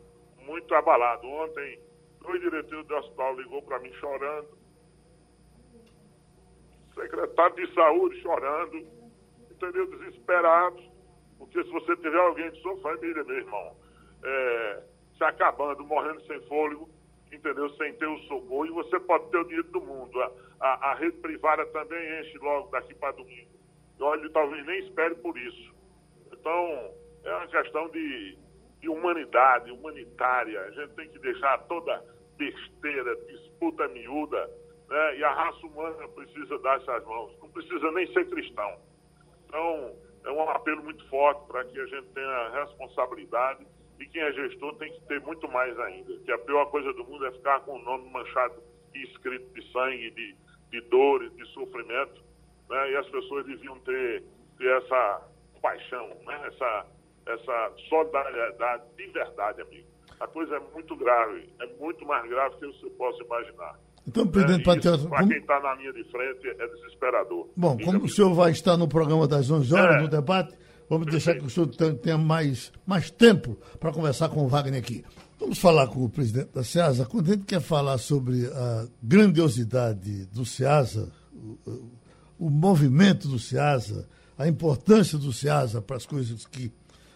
[0.45, 1.27] muito abalado.
[1.27, 1.81] Ontem,
[2.25, 4.49] o diretor do hospital ligou para mim chorando.
[6.95, 8.87] Secretário de saúde chorando.
[9.51, 9.87] Entendeu?
[9.91, 10.83] Desesperado.
[11.39, 13.77] Porque se você tiver alguém de sua família, meu irmão,
[14.25, 14.83] é,
[15.17, 16.89] se acabando, morrendo sem fôlego,
[17.33, 17.69] entendeu?
[17.77, 20.21] Sem ter o socorro, e você pode ter o dinheiro do mundo.
[20.23, 23.51] A, a, a rede privada também enche logo daqui para domingo.
[23.99, 25.75] E olha, talvez nem espere por isso.
[26.33, 28.39] Então, é uma questão de,
[28.81, 30.61] de humanidade, humanitária.
[30.61, 32.05] A gente tem que deixar toda
[32.37, 34.51] besteira, disputa miúda,
[34.89, 35.19] né?
[35.19, 38.79] e a raça humana precisa dar essas mãos, não precisa nem ser cristão.
[39.47, 43.67] Então, é um apelo muito forte para que a gente tenha responsabilidade
[43.99, 46.17] e quem é gestor tem que ter muito mais ainda.
[46.25, 48.63] Que a pior coisa do mundo é ficar com o nome manchado
[48.95, 50.37] e escrito de sangue, de,
[50.71, 52.23] de dores, de sofrimento,
[52.69, 52.93] né?
[52.93, 54.23] e as pessoas deviam ter,
[54.59, 55.29] ter essa
[55.63, 56.49] paixão, né?
[56.49, 56.87] essa,
[57.27, 62.67] essa solidariedade de verdade, amigo a coisa é muito grave, é muito mais grave que
[62.67, 63.79] você possa imaginar.
[64.07, 65.09] Então, presidente é, Patriota.
[65.09, 65.31] Para como...
[65.31, 67.49] quem está na linha de frente é desesperador.
[67.57, 70.01] Bom, como o senhor vai estar no programa das 11 horas, é.
[70.03, 70.57] no debate,
[70.89, 75.05] vamos deixar que o senhor tenha mais, mais tempo para conversar com o Wagner aqui.
[75.39, 77.05] Vamos falar com o presidente da SEASA.
[77.05, 81.91] Quando a gente quer falar sobre a grandiosidade do SEASA, o,
[82.39, 84.09] o movimento do SEASA,
[84.39, 86.73] a importância do SEASA para as coisas que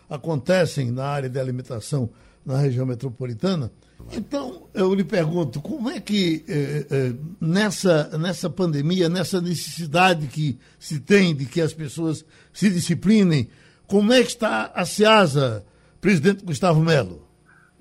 [0.08, 2.10] acontecem na área de alimentação
[2.44, 3.70] na região metropolitana.
[4.12, 10.58] Então, eu lhe pergunto, como é que eh, eh, nessa, nessa pandemia, nessa necessidade que
[10.78, 13.48] se tem de que as pessoas se disciplinem,
[13.90, 15.66] como é que está a SEASA,
[16.00, 17.26] presidente Gustavo Melo?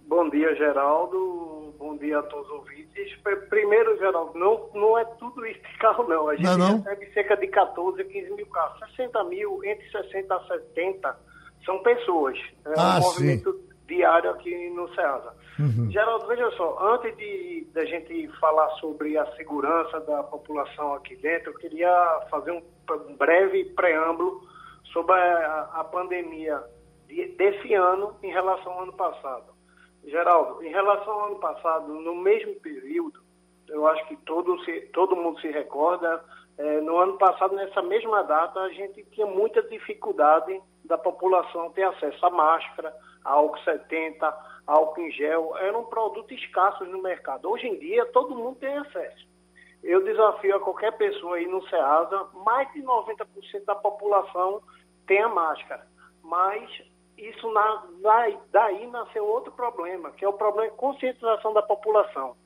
[0.07, 1.71] Bom dia, Geraldo.
[1.77, 3.15] Bom dia a todos os ouvintes.
[3.47, 6.27] Primeiro, Geraldo, não, não é tudo isso de carro, não.
[6.27, 6.77] A gente não, não.
[6.81, 8.79] recebe cerca de 14 a 15 mil carros.
[8.95, 11.17] 60 mil, entre 60 a 70,
[11.63, 12.39] são pessoas.
[12.65, 13.59] É ah, um movimento sim.
[13.87, 15.33] diário aqui no SEASA.
[15.59, 15.91] Uhum.
[15.91, 21.51] Geraldo, veja só, antes de da gente falar sobre a segurança da população aqui dentro,
[21.51, 22.63] eu queria fazer um
[23.15, 24.41] breve preâmbulo
[24.91, 26.63] sobre a, a pandemia
[27.07, 29.53] de, desse ano em relação ao ano passado.
[30.03, 33.21] Geraldo, em relação ao ano passado, no mesmo período,
[33.67, 36.23] eu acho que todo, se, todo mundo se recorda,
[36.57, 41.83] é, no ano passado, nessa mesma data, a gente tinha muita dificuldade da população ter
[41.83, 47.49] acesso à máscara, álcool 70, álcool em gel, eram produtos escassos no mercado.
[47.49, 49.27] Hoje em dia, todo mundo tem acesso.
[49.81, 53.25] Eu desafio a qualquer pessoa aí no SEASA, mais de 90%
[53.65, 54.61] da população
[55.09, 55.85] tem a máscara.
[56.23, 56.69] Mas
[57.17, 57.83] isso na,
[58.51, 62.37] daí nasceu outro problema, que é o problema de conscientização da população.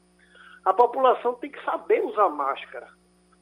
[0.65, 2.87] A população tem que saber usar máscara.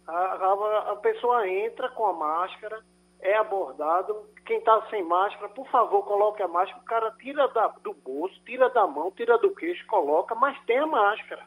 [0.07, 2.83] A, a, a pessoa entra com a máscara,
[3.21, 6.81] é abordado, quem está sem máscara, por favor, coloque a máscara.
[6.81, 10.79] O cara tira da, do bolso, tira da mão, tira do queixo, coloca, mas tem
[10.79, 11.45] a máscara.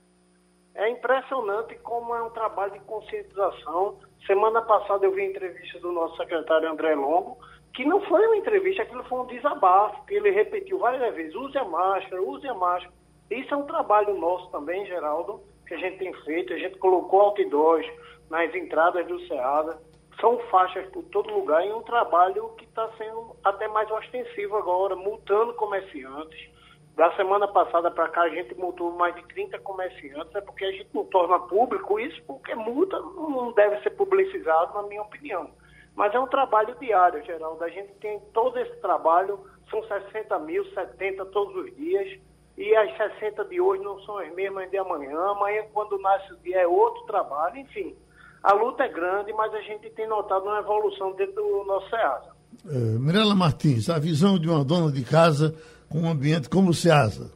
[0.76, 3.98] É impressionante como é um trabalho de conscientização.
[4.26, 7.38] Semana passada eu vi entrevista do nosso secretário André Longo,
[7.74, 11.58] que não foi uma entrevista, aquilo foi um desabafo, que ele repetiu várias vezes, use
[11.58, 12.94] a máscara, use a máscara.
[13.28, 17.20] Isso é um trabalho nosso também, Geraldo, que a gente tem feito, a gente colocou
[17.20, 17.86] outdoors
[18.30, 19.76] nas entradas do SEADA,
[20.20, 24.94] são faixas por todo lugar e um trabalho que está sendo até mais ostensivo agora,
[24.94, 26.54] multando comerciantes.
[26.94, 30.70] Da semana passada para cá a gente multou mais de 30 comerciantes, é porque a
[30.70, 35.50] gente não torna público isso, porque multa não deve ser publicizado, na minha opinião.
[35.96, 37.62] Mas é um trabalho diário, Geraldo.
[37.62, 39.40] A gente tem todo esse trabalho,
[39.70, 42.18] são 60 mil, 70 todos os dias.
[42.56, 45.18] E as 60 de hoje não são as mesmas de amanhã.
[45.30, 47.56] Amanhã, quando nasce o dia, é outro trabalho.
[47.58, 47.96] Enfim,
[48.42, 52.34] a luta é grande, mas a gente tem notado uma evolução dentro do nosso SEASA.
[52.68, 55.54] É, Mirela Martins, a visão de uma dona de casa
[55.88, 57.30] com um ambiente como o SEASA.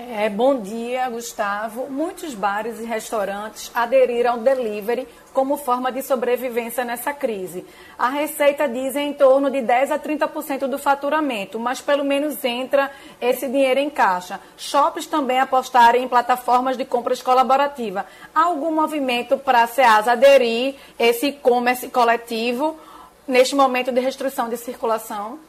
[0.00, 1.88] É, bom dia, Gustavo.
[1.90, 7.66] Muitos bares e restaurantes aderiram ao delivery como forma de sobrevivência nessa crise.
[7.98, 12.92] A receita diz em torno de 10 a 30% do faturamento, mas pelo menos entra
[13.20, 14.38] esse dinheiro em caixa.
[14.56, 18.06] Shops também apostaram em plataformas de compras colaborativa.
[18.32, 22.78] Há algum movimento para a SEASA aderir esse e-commerce coletivo
[23.26, 25.47] neste momento de restrição de circulação?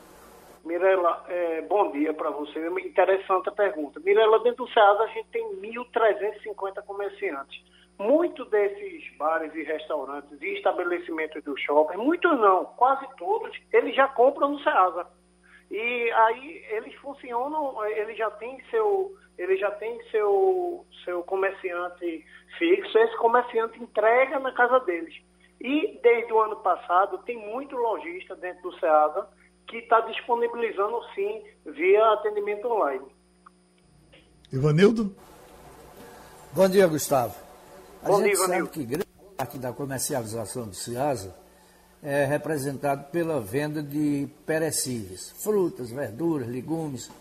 [0.64, 2.68] Mirela, é, bom dia para você.
[2.86, 4.00] Interessante a pergunta.
[4.00, 7.64] Mirela, dentro do SEASA a gente tem 1.350 comerciantes.
[7.98, 14.08] Muitos desses bares e restaurantes e estabelecimentos do shopping, muitos não, quase todos, eles já
[14.08, 15.08] compram no SEASA.
[15.70, 22.26] E aí eles funcionam, ele já tem seu, ele já tem seu, seu comerciante
[22.58, 25.16] fixo, esse comerciante entrega na casa deles.
[25.62, 29.28] E desde o ano passado tem muito lojista dentro do SEASA
[29.70, 33.06] que está disponibilizando sim via atendimento online.
[34.52, 35.16] Ivanildo?
[36.52, 37.36] Bom dia, Gustavo.
[38.04, 38.72] A Bom gente dia, sabe Ivanildo.
[38.72, 39.08] que grande
[39.38, 41.36] parte da comercialização do CIASA
[42.02, 47.12] é representado pela venda de perecíveis, frutas, verduras, legumes.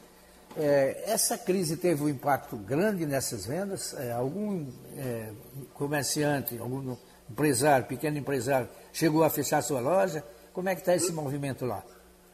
[0.57, 3.93] É, essa crise teve um impacto grande nessas vendas?
[3.95, 5.33] É, algum é,
[5.75, 6.97] comerciante, algum
[7.31, 10.25] empresário, pequeno empresário, chegou a fechar sua loja?
[10.53, 11.85] Como é que está esse movimento lá?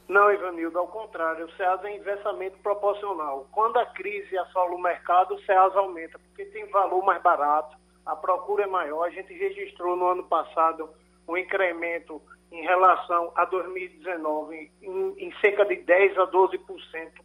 [0.08, 3.46] Não, Ivanildo, ao contrário, o SEASA é inversamente proporcional.
[3.50, 8.14] Quando a crise assola o mercado, o SEASA aumenta, porque tem valor mais barato, a
[8.14, 9.04] procura é maior.
[9.04, 10.90] A gente registrou no ano passado
[11.26, 12.20] um incremento
[12.52, 16.58] em relação a 2019 em, em cerca de 10 a 12%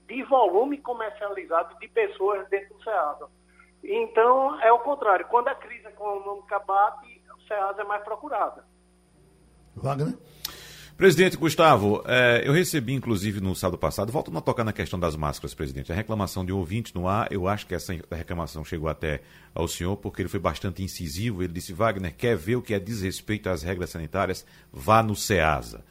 [0.08, 3.28] de volume comercializado de pessoas dentro do SEASA.
[3.84, 5.28] Então, é o contrário.
[5.28, 8.64] Quando a crise econômica bate, o SEASA é mais procurada.
[9.76, 10.18] Wagner?
[11.00, 15.16] Presidente Gustavo, eh, eu recebi, inclusive, no sábado passado, volto a tocar na questão das
[15.16, 15.94] máscaras, presidente.
[15.94, 19.22] A reclamação de um ouvinte no ar, eu acho que essa reclamação chegou até
[19.56, 21.42] ao senhor, porque ele foi bastante incisivo.
[21.42, 24.46] Ele disse: Wagner, quer ver o que é desrespeito às regras sanitárias?
[24.74, 25.86] Vá no SEASA.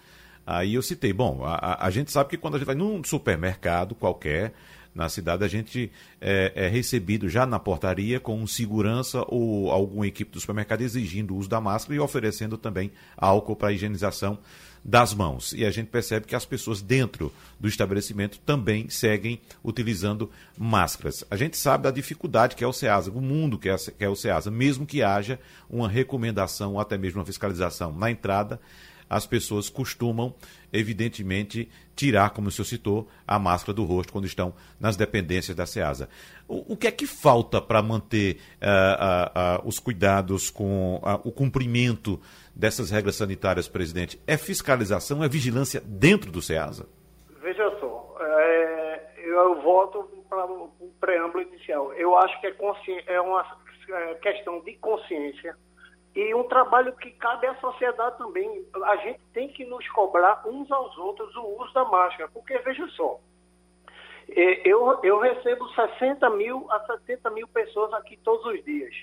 [0.47, 3.95] Aí eu citei: bom, a, a gente sabe que quando a gente vai num supermercado
[3.95, 4.53] qualquer,
[4.95, 5.91] na cidade, a gente
[6.21, 11.39] é, é, recebido já na portaria com segurança ou alguma equipe do supermercado exigindo o
[11.39, 14.39] uso da máscara e oferecendo também álcool para higienização
[14.89, 15.53] das mãos.
[15.53, 17.31] E a gente percebe que as pessoas dentro
[17.61, 21.23] do estabelecimento também seguem utilizando máscaras.
[21.31, 24.17] A gente sabe da dificuldade que é o SEASA, o mundo que é, é o
[24.17, 28.59] SEASA, mesmo que haja uma recomendação ou até mesmo uma fiscalização na entrada,
[29.11, 30.35] as pessoas costumam,
[30.73, 35.67] evidentemente, tirar, como o senhor citou, a máscara do rosto quando estão nas dependências da
[35.67, 36.09] SEASA.
[36.47, 41.33] O, o que é que falta para manter uh, uh, uh, os cuidados com o
[41.33, 42.21] cumprimento
[42.55, 44.21] dessas regras sanitárias, presidente?
[44.27, 46.87] É fiscalização, é vigilância dentro do SEASA?
[47.43, 51.93] Veja só, é, eu volto para o preâmbulo inicial.
[51.95, 53.45] Eu acho que é, é uma
[53.91, 55.57] é, questão de consciência
[56.15, 58.67] e um trabalho que cabe à sociedade também.
[58.85, 62.87] A gente tem que nos cobrar uns aos outros o uso da máscara, porque veja
[62.89, 63.21] só,
[64.31, 68.95] é, eu, eu recebo 60 mil a 70 mil pessoas aqui todos os dias.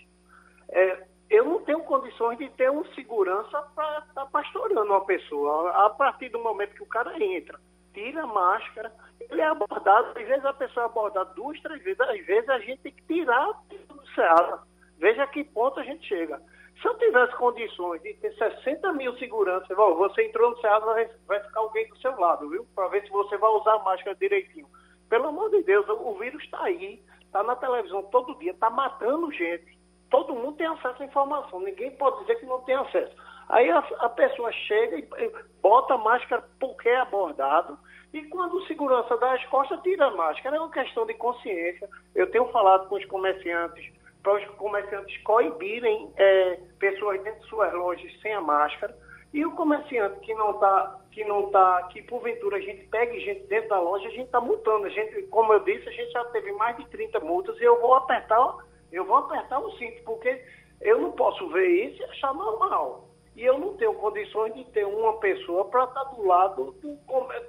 [0.70, 5.72] É, eu não tenho condições de ter um segurança para estar tá pastoreando uma pessoa.
[5.86, 7.60] A partir do momento que o cara entra,
[7.94, 12.00] tira a máscara, ele é abordado, às vezes a pessoa é abordada duas, três vezes,
[12.00, 13.52] às vezes a gente tem que tirar
[13.88, 14.62] do Ceasa.
[14.98, 16.42] Veja a que ponto a gente chega.
[16.82, 21.40] Se eu tivesse condições de ter 60 mil seguranças, você entrou no Ceasa, vai, vai
[21.42, 22.68] ficar alguém do seu lado, viu?
[22.76, 24.68] Para ver se você vai usar a máscara direitinho.
[25.10, 29.32] Pelo amor de Deus, o vírus está aí, está na televisão todo dia, está matando
[29.32, 29.76] gente
[30.10, 33.14] todo mundo tem acesso à informação, ninguém pode dizer que não tem acesso.
[33.50, 37.78] Aí a, a pessoa chega e bota a máscara porque é abordado,
[38.14, 40.56] e quando o segurança dá as costas, tira a máscara.
[40.56, 41.90] É uma questão de consciência.
[42.16, 43.92] Eu tenho falado com os comerciantes,
[44.26, 48.98] para os comerciantes coibirem é, pessoas dentro de suas lojas sem a máscara.
[49.32, 53.46] E o comerciante que não está, que não tá, que porventura a gente pegue gente
[53.46, 54.88] dentro da loja, a gente está multando.
[54.88, 57.80] A gente, como eu disse, a gente já teve mais de 30 multas e eu
[57.80, 58.58] vou apertar
[58.92, 60.42] eu vou apertar o cinto, porque
[60.80, 63.10] eu não posso ver isso e achar normal.
[63.36, 66.96] E eu não tenho condições de ter uma pessoa para estar do lado do,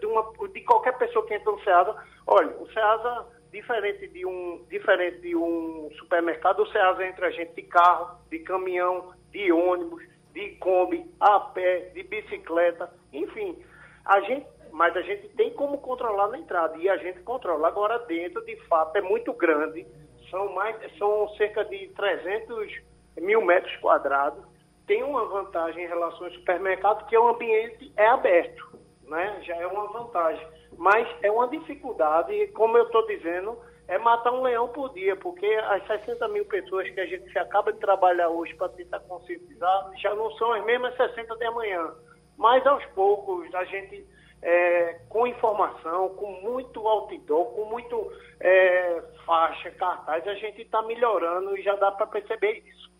[0.01, 1.95] de, uma, de qualquer pessoa que entra no SEASA.
[2.27, 7.62] Olha, o SEASA, diferente de um, diferente de um supermercado, o SEASA entra gente de
[7.62, 13.57] carro, de caminhão, de ônibus, de Kombi, a pé, de bicicleta, enfim.
[14.05, 17.68] A gente, mas a gente tem como controlar na entrada e a gente controla.
[17.68, 19.86] Agora dentro, de fato, é muito grande
[20.30, 22.72] são, mais, são cerca de 300
[23.18, 24.44] mil metros quadrados.
[24.86, 29.40] Tem uma vantagem em relação ao supermercado, que o ambiente é aberto, né?
[29.42, 30.47] já é uma vantagem.
[30.77, 33.57] Mas é uma dificuldade, como eu estou dizendo,
[33.89, 37.73] é matar um leão por dia, porque as 60 mil pessoas que a gente acaba
[37.73, 41.93] de trabalhar hoje para tentar conscientizar já não são as mesmas 60 de amanhã.
[42.37, 44.05] Mas aos poucos a gente
[44.43, 51.57] é, com informação, com muito outdoor, com muito é, faixa, cartaz, a gente está melhorando
[51.57, 52.91] e já dá para perceber isso.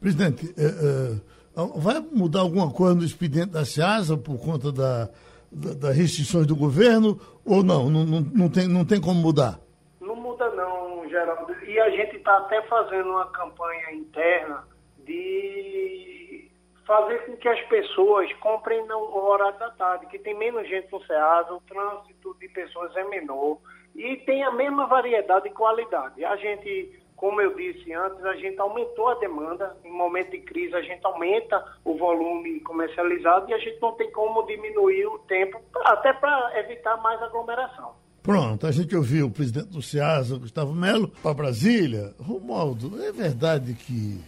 [0.00, 5.10] Presidente, é, é, vai mudar alguma coisa no expediente da SEASA por conta da,
[5.50, 7.90] das restrições do governo ou não?
[7.90, 9.58] Não, não, não, tem, não tem como mudar?
[10.00, 11.52] Não muda não, Geraldo.
[11.64, 14.64] E a gente está até fazendo uma campanha interna
[15.04, 16.50] de
[16.86, 21.00] fazer com que as pessoas comprem no horário da tarde, que tem menos gente no
[21.04, 23.58] SEASA, o trânsito de pessoas é menor
[23.94, 26.24] e tem a mesma variedade e qualidade.
[26.24, 30.74] A gente, como eu disse antes, a gente aumentou a demanda, em momento de crise
[30.74, 35.60] a gente aumenta o volume comercializado e a gente não tem como diminuir o tempo,
[35.84, 37.92] até para evitar mais aglomeração.
[38.22, 42.14] Pronto, a gente ouviu o presidente do SEASA, Gustavo Melo, para Brasília.
[42.18, 44.18] Romualdo, é verdade que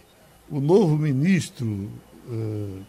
[0.47, 2.83] o novo ministro uh,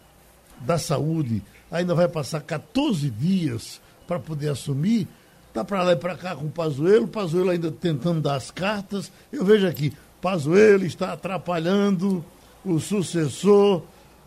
[0.60, 1.42] da Saúde
[1.72, 5.08] ainda vai passar 14 dias para poder assumir.
[5.54, 9.12] Está para lá e para cá com o Pazuello, Pazuello ainda tentando dar as cartas.
[9.30, 12.24] Eu vejo aqui, Pazuello está atrapalhando
[12.64, 13.84] o sucessor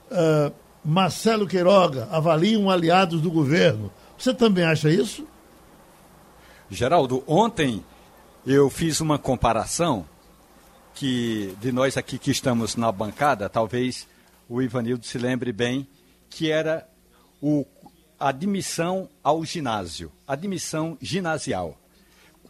[0.09, 0.53] uh,
[0.85, 3.91] Marcelo Queiroga, avaliam aliados do governo.
[4.17, 5.27] Você também acha isso?
[6.69, 7.83] Geraldo, ontem
[8.45, 10.05] eu fiz uma comparação
[10.95, 14.07] que de nós aqui que estamos na bancada, talvez
[14.47, 15.85] o Ivanildo se lembre bem,
[16.29, 16.87] que era
[17.41, 17.65] o,
[18.19, 21.77] admissão ao ginásio, admissão ginasial.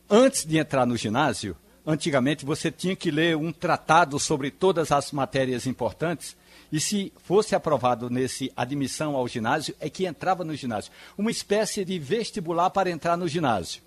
[0.09, 1.55] Antes de entrar no ginásio,
[1.85, 6.35] antigamente você tinha que ler um tratado sobre todas as matérias importantes
[6.71, 10.91] e se fosse aprovado nesse admissão ao ginásio, é que entrava no ginásio.
[11.17, 13.81] Uma espécie de vestibular para entrar no ginásio.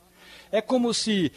[0.50, 1.30] É como se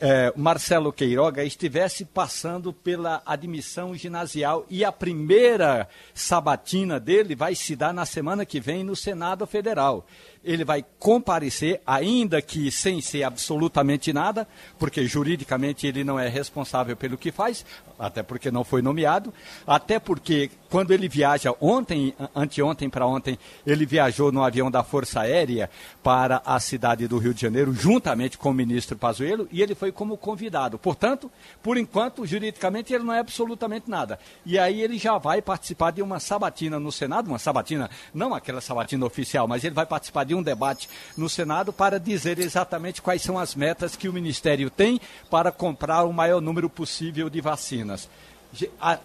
[0.00, 7.74] é, Marcelo Queiroga estivesse passando pela admissão ginasial e a primeira sabatina dele vai se
[7.74, 10.06] dar na semana que vem no Senado Federal.
[10.46, 14.46] Ele vai comparecer, ainda que sem ser absolutamente nada,
[14.78, 17.66] porque juridicamente ele não é responsável pelo que faz,
[17.98, 19.34] até porque não foi nomeado,
[19.66, 25.20] até porque quando ele viaja ontem, anteontem para ontem, ele viajou no avião da Força
[25.20, 25.70] Aérea
[26.02, 29.90] para a cidade do Rio de Janeiro, juntamente com o ministro Pazuello, e ele foi
[29.90, 30.78] como convidado.
[30.78, 31.30] Portanto,
[31.62, 34.18] por enquanto, juridicamente, ele não é absolutamente nada.
[34.44, 38.60] E aí ele já vai participar de uma sabatina no Senado, uma sabatina, não aquela
[38.60, 43.22] sabatina oficial, mas ele vai participar de um debate no Senado para dizer exatamente quais
[43.22, 48.08] são as metas que o Ministério tem para comprar o maior número possível de vacinas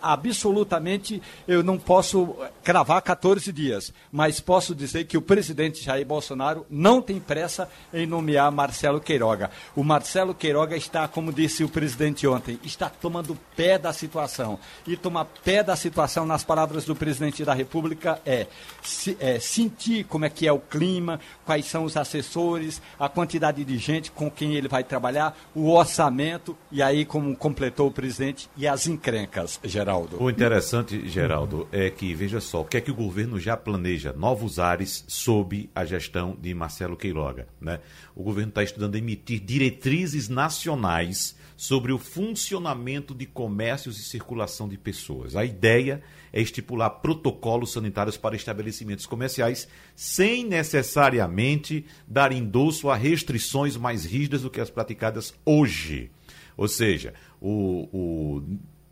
[0.01, 6.65] absolutamente eu não posso cravar 14 dias, mas posso dizer que o presidente Jair Bolsonaro
[6.69, 9.49] não tem pressa em nomear Marcelo Queiroga.
[9.75, 14.59] O Marcelo Queiroga está, como disse o presidente ontem, está tomando pé da situação.
[14.85, 18.47] E tomar pé da situação, nas palavras do presidente da República, é,
[18.81, 23.63] se, é sentir como é que é o clima, quais são os assessores, a quantidade
[23.63, 28.49] de gente com quem ele vai trabalhar, o orçamento, e aí, como completou o presidente,
[28.55, 29.40] e as encrencas.
[29.63, 30.21] Geraldo.
[30.21, 34.13] O interessante, Geraldo, é que, veja só, o que é que o governo já planeja?
[34.13, 37.47] Novos ares sob a gestão de Marcelo Queiroga.
[37.59, 37.79] Né?
[38.15, 44.77] O governo está estudando emitir diretrizes nacionais sobre o funcionamento de comércios e circulação de
[44.77, 45.35] pessoas.
[45.35, 46.01] A ideia
[46.33, 54.41] é estipular protocolos sanitários para estabelecimentos comerciais sem necessariamente dar endosso a restrições mais rígidas
[54.41, 56.09] do que as praticadas hoje.
[56.57, 58.43] Ou seja, o, o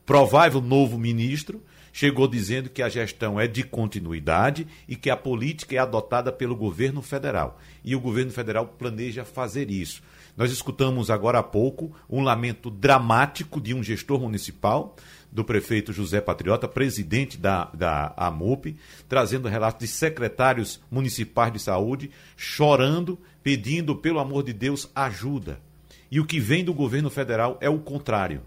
[0.09, 5.75] provável novo ministro chegou dizendo que a gestão é de continuidade e que a política
[5.75, 7.59] é adotada pelo governo federal.
[7.85, 10.01] E o governo federal planeja fazer isso.
[10.35, 14.95] Nós escutamos agora há pouco um lamento dramático de um gestor municipal,
[15.31, 18.75] do prefeito José Patriota, presidente da, da AMUP,
[19.07, 25.61] trazendo relatos de secretários municipais de saúde chorando, pedindo, pelo amor de Deus, ajuda.
[26.09, 28.41] E o que vem do governo federal é o contrário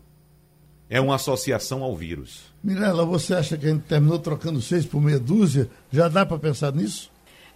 [0.93, 2.43] é uma associação ao vírus.
[2.63, 5.71] Mirela, você acha que a gente terminou trocando seis por meia dúzia?
[5.91, 7.11] Já dá para pensar nisso?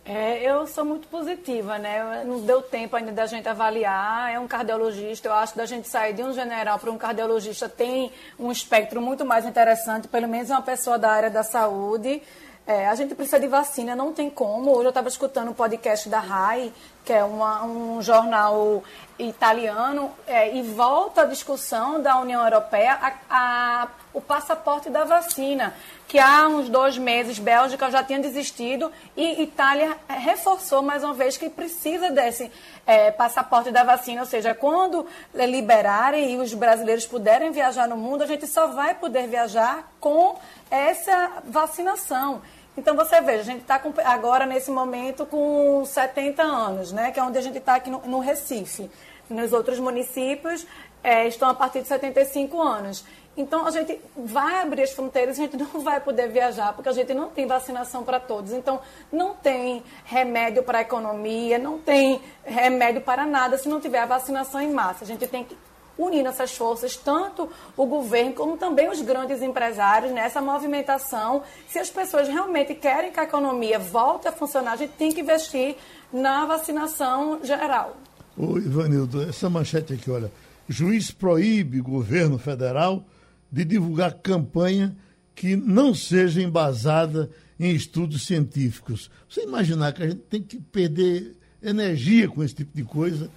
[0.07, 2.25] É, eu sou muito positiva, né?
[2.25, 4.33] Não deu tempo ainda da gente avaliar.
[4.33, 5.29] É um cardiologista.
[5.29, 9.03] Eu acho que da gente sair de um general para um cardiologista tem um espectro
[9.03, 10.09] muito mais interessante.
[10.09, 12.23] Pelo menos é uma pessoa da área da saúde.
[12.67, 14.73] É, a gente precisa de vacina, não tem como.
[14.73, 16.73] Hoje eu estava escutando um podcast da RAI,
[17.05, 18.83] que é uma, um jornal
[19.17, 25.75] italiano, é, e volta a discussão da União Europeia a, a, o passaporte da vacina,
[26.09, 31.37] que há uns dois meses Bélgica já tinha desistido e Itália reforçou mais uma vez
[31.37, 32.51] que precisa desse
[32.85, 38.23] é, passaporte da vacina, ou seja, quando liberarem e os brasileiros puderem viajar no mundo,
[38.23, 40.37] a gente só vai poder viajar com
[40.69, 42.43] essa vacinação.
[42.77, 47.11] Então você veja, a gente está agora nesse momento com 70 anos, né?
[47.11, 48.91] Que é onde a gente está aqui no, no, Recife.
[49.31, 50.67] Nos outros municípios
[51.03, 53.05] é, estão a partir de 75 anos.
[53.35, 56.93] Então a gente vai abrir as fronteiras, a gente não vai poder viajar, porque a
[56.93, 58.53] gente não tem vacinação para todos.
[58.53, 64.01] Então não tem remédio para a economia, não tem remédio para nada se não tiver
[64.01, 65.05] a vacinação em massa.
[65.05, 65.57] A gente tem que
[65.99, 71.43] unindo essas forças, tanto o governo como também os grandes empresários nessa movimentação.
[71.69, 75.21] Se as pessoas realmente querem que a economia volte a funcionar, a gente tem que
[75.21, 75.77] investir
[76.13, 77.97] na vacinação geral.
[78.37, 80.31] Ô, Ivanildo, essa manchete aqui, olha.
[80.69, 83.05] Juiz proíbe governo federal
[83.51, 84.97] de divulgar campanha
[85.35, 89.11] que não seja embasada em estudos científicos.
[89.29, 93.31] Você imaginar que a gente tem que perder energia com esse tipo de coisa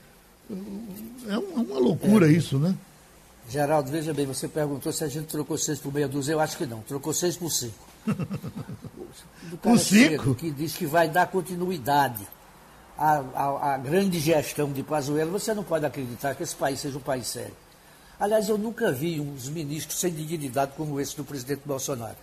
[0.50, 2.32] é, é uma loucura é.
[2.32, 2.76] isso, né?
[3.50, 6.34] Geraldo, veja bem, você perguntou se a gente trocou seis por meia dúzia.
[6.34, 6.82] Eu acho que não.
[6.82, 7.88] Trocou seis por cinco.
[9.50, 10.36] Do por cinco?
[10.36, 12.28] Que diz que vai dar continuidade
[12.96, 15.32] à, à, à grande gestão de Pazuello.
[15.32, 17.56] Você não pode acreditar que esse país seja um país sério.
[18.20, 22.18] Aliás, eu nunca vi uns ministros sem dignidade como esse do presidente Bolsonaro.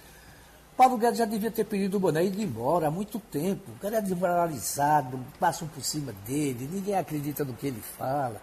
[0.77, 3.72] Paulo Guedes já devia ter pedido o boné e ido embora há muito tempo.
[3.72, 8.41] O cara é desmoralizado, passam por cima dele, ninguém acredita no que ele fala.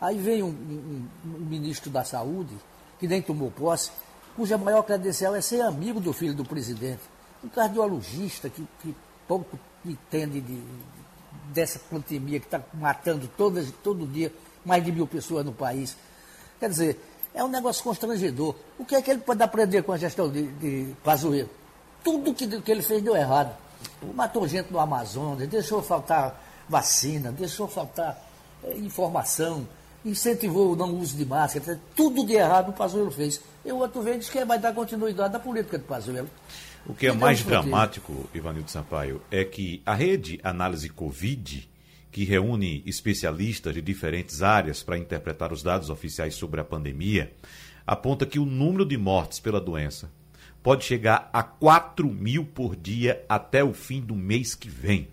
[0.00, 2.56] Aí vem um, um, um, ministro da Saúde,
[2.98, 3.90] que nem tomou posse,
[4.34, 7.02] cuja maior credencial é ser amigo do filho do presidente.
[7.44, 8.96] Um cardiologista que, que
[9.28, 10.62] pouco entende de,
[11.52, 14.32] dessa pandemia que está matando todas, todo dia
[14.64, 15.94] mais de mil pessoas no país.
[16.58, 17.00] Quer dizer,
[17.34, 18.54] é um negócio constrangedor.
[18.78, 21.48] O que é que ele pode aprender com a gestão de, de Pazuello?
[22.02, 23.54] Tudo que, que ele fez deu errado.
[24.14, 28.20] Matou gente no Amazonas, deixou faltar vacina, deixou faltar
[28.64, 29.66] é, informação,
[30.04, 33.40] incentivou o não uso de máscara, tudo de errado o Pazuello fez.
[33.64, 36.28] E o outro vem diz que vai dar continuidade à política de Pazuello.
[36.86, 41.69] O que é mais dramático, Ivanildo Sampaio, é que a rede Análise Covid,
[42.10, 47.32] que reúne especialistas de diferentes áreas para interpretar os dados oficiais sobre a pandemia,
[47.86, 50.10] aponta que o número de mortes pela doença
[50.62, 55.08] pode chegar a 4 mil por dia até o fim do mês que vem.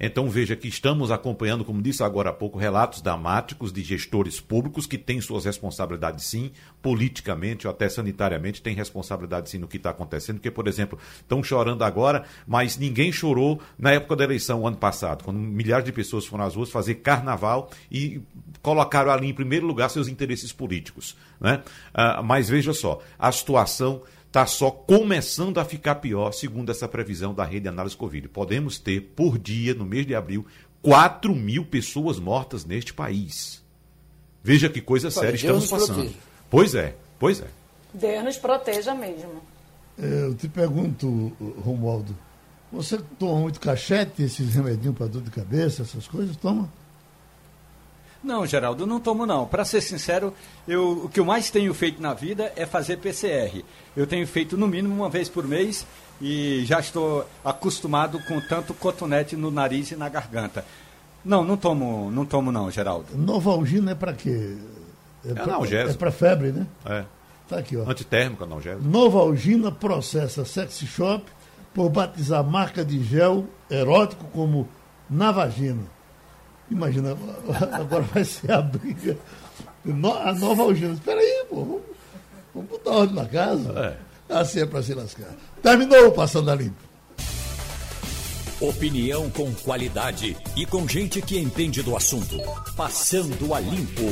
[0.00, 4.86] Então veja que estamos acompanhando, como disse agora há pouco, relatos dramáticos de gestores públicos
[4.86, 9.90] que têm suas responsabilidades sim, politicamente ou até sanitariamente, têm responsabilidade sim no que está
[9.90, 14.78] acontecendo, porque, por exemplo, estão chorando agora, mas ninguém chorou na época da eleição, ano
[14.78, 18.22] passado, quando milhares de pessoas foram às ruas fazer carnaval e
[18.62, 21.14] colocaram ali em primeiro lugar seus interesses políticos.
[21.38, 21.62] Né?
[21.92, 27.34] Ah, mas veja só, a situação está só começando a ficar pior, segundo essa previsão
[27.34, 28.28] da rede de análise Covid.
[28.28, 30.46] Podemos ter, por dia, no mês de abril,
[30.82, 33.60] 4 mil pessoas mortas neste país.
[34.42, 35.96] Veja que coisa séria estamos passando.
[35.96, 36.14] Proteja.
[36.48, 37.48] Pois é, pois é.
[37.92, 39.42] Deus nos proteja mesmo.
[39.98, 41.32] É, eu te pergunto,
[41.64, 42.16] Romualdo,
[42.72, 46.36] você toma muito cachete, esses remedinhos para dor de cabeça, essas coisas?
[46.36, 46.72] Toma?
[48.22, 49.46] Não, Geraldo, não tomo não.
[49.46, 50.34] Para ser sincero,
[50.68, 53.64] eu, o que eu mais tenho feito na vida é fazer PCR.
[53.96, 55.86] Eu tenho feito no mínimo uma vez por mês
[56.20, 60.64] e já estou acostumado com tanto cotonete no nariz e na garganta.
[61.24, 63.16] Não, não tomo, não tomo não, Geraldo.
[63.16, 64.56] Novalgina é para quê?
[65.24, 65.34] É, é
[65.94, 66.66] É para febre, né?
[66.84, 67.04] É.
[67.48, 67.88] Tá aqui, ó.
[67.88, 68.86] Antitérmico analgésico.
[68.86, 71.24] Novalgina processa sexy shop
[71.74, 74.68] por batizar marca de gel erótico como
[75.08, 75.99] Navagina.
[76.70, 77.16] Imagina,
[77.72, 79.16] agora vai ser a briga.
[80.24, 80.94] A nova Algina.
[80.94, 81.56] Espera aí, pô.
[81.56, 81.82] Vamos,
[82.54, 83.96] vamos botar ordem na casa.
[84.28, 84.34] É.
[84.34, 85.34] Assim é para se lascar.
[85.62, 86.90] Terminou o Passando a Limpo.
[88.60, 92.36] Opinião com qualidade e com gente que entende do assunto.
[92.76, 94.02] Passando a Limpo.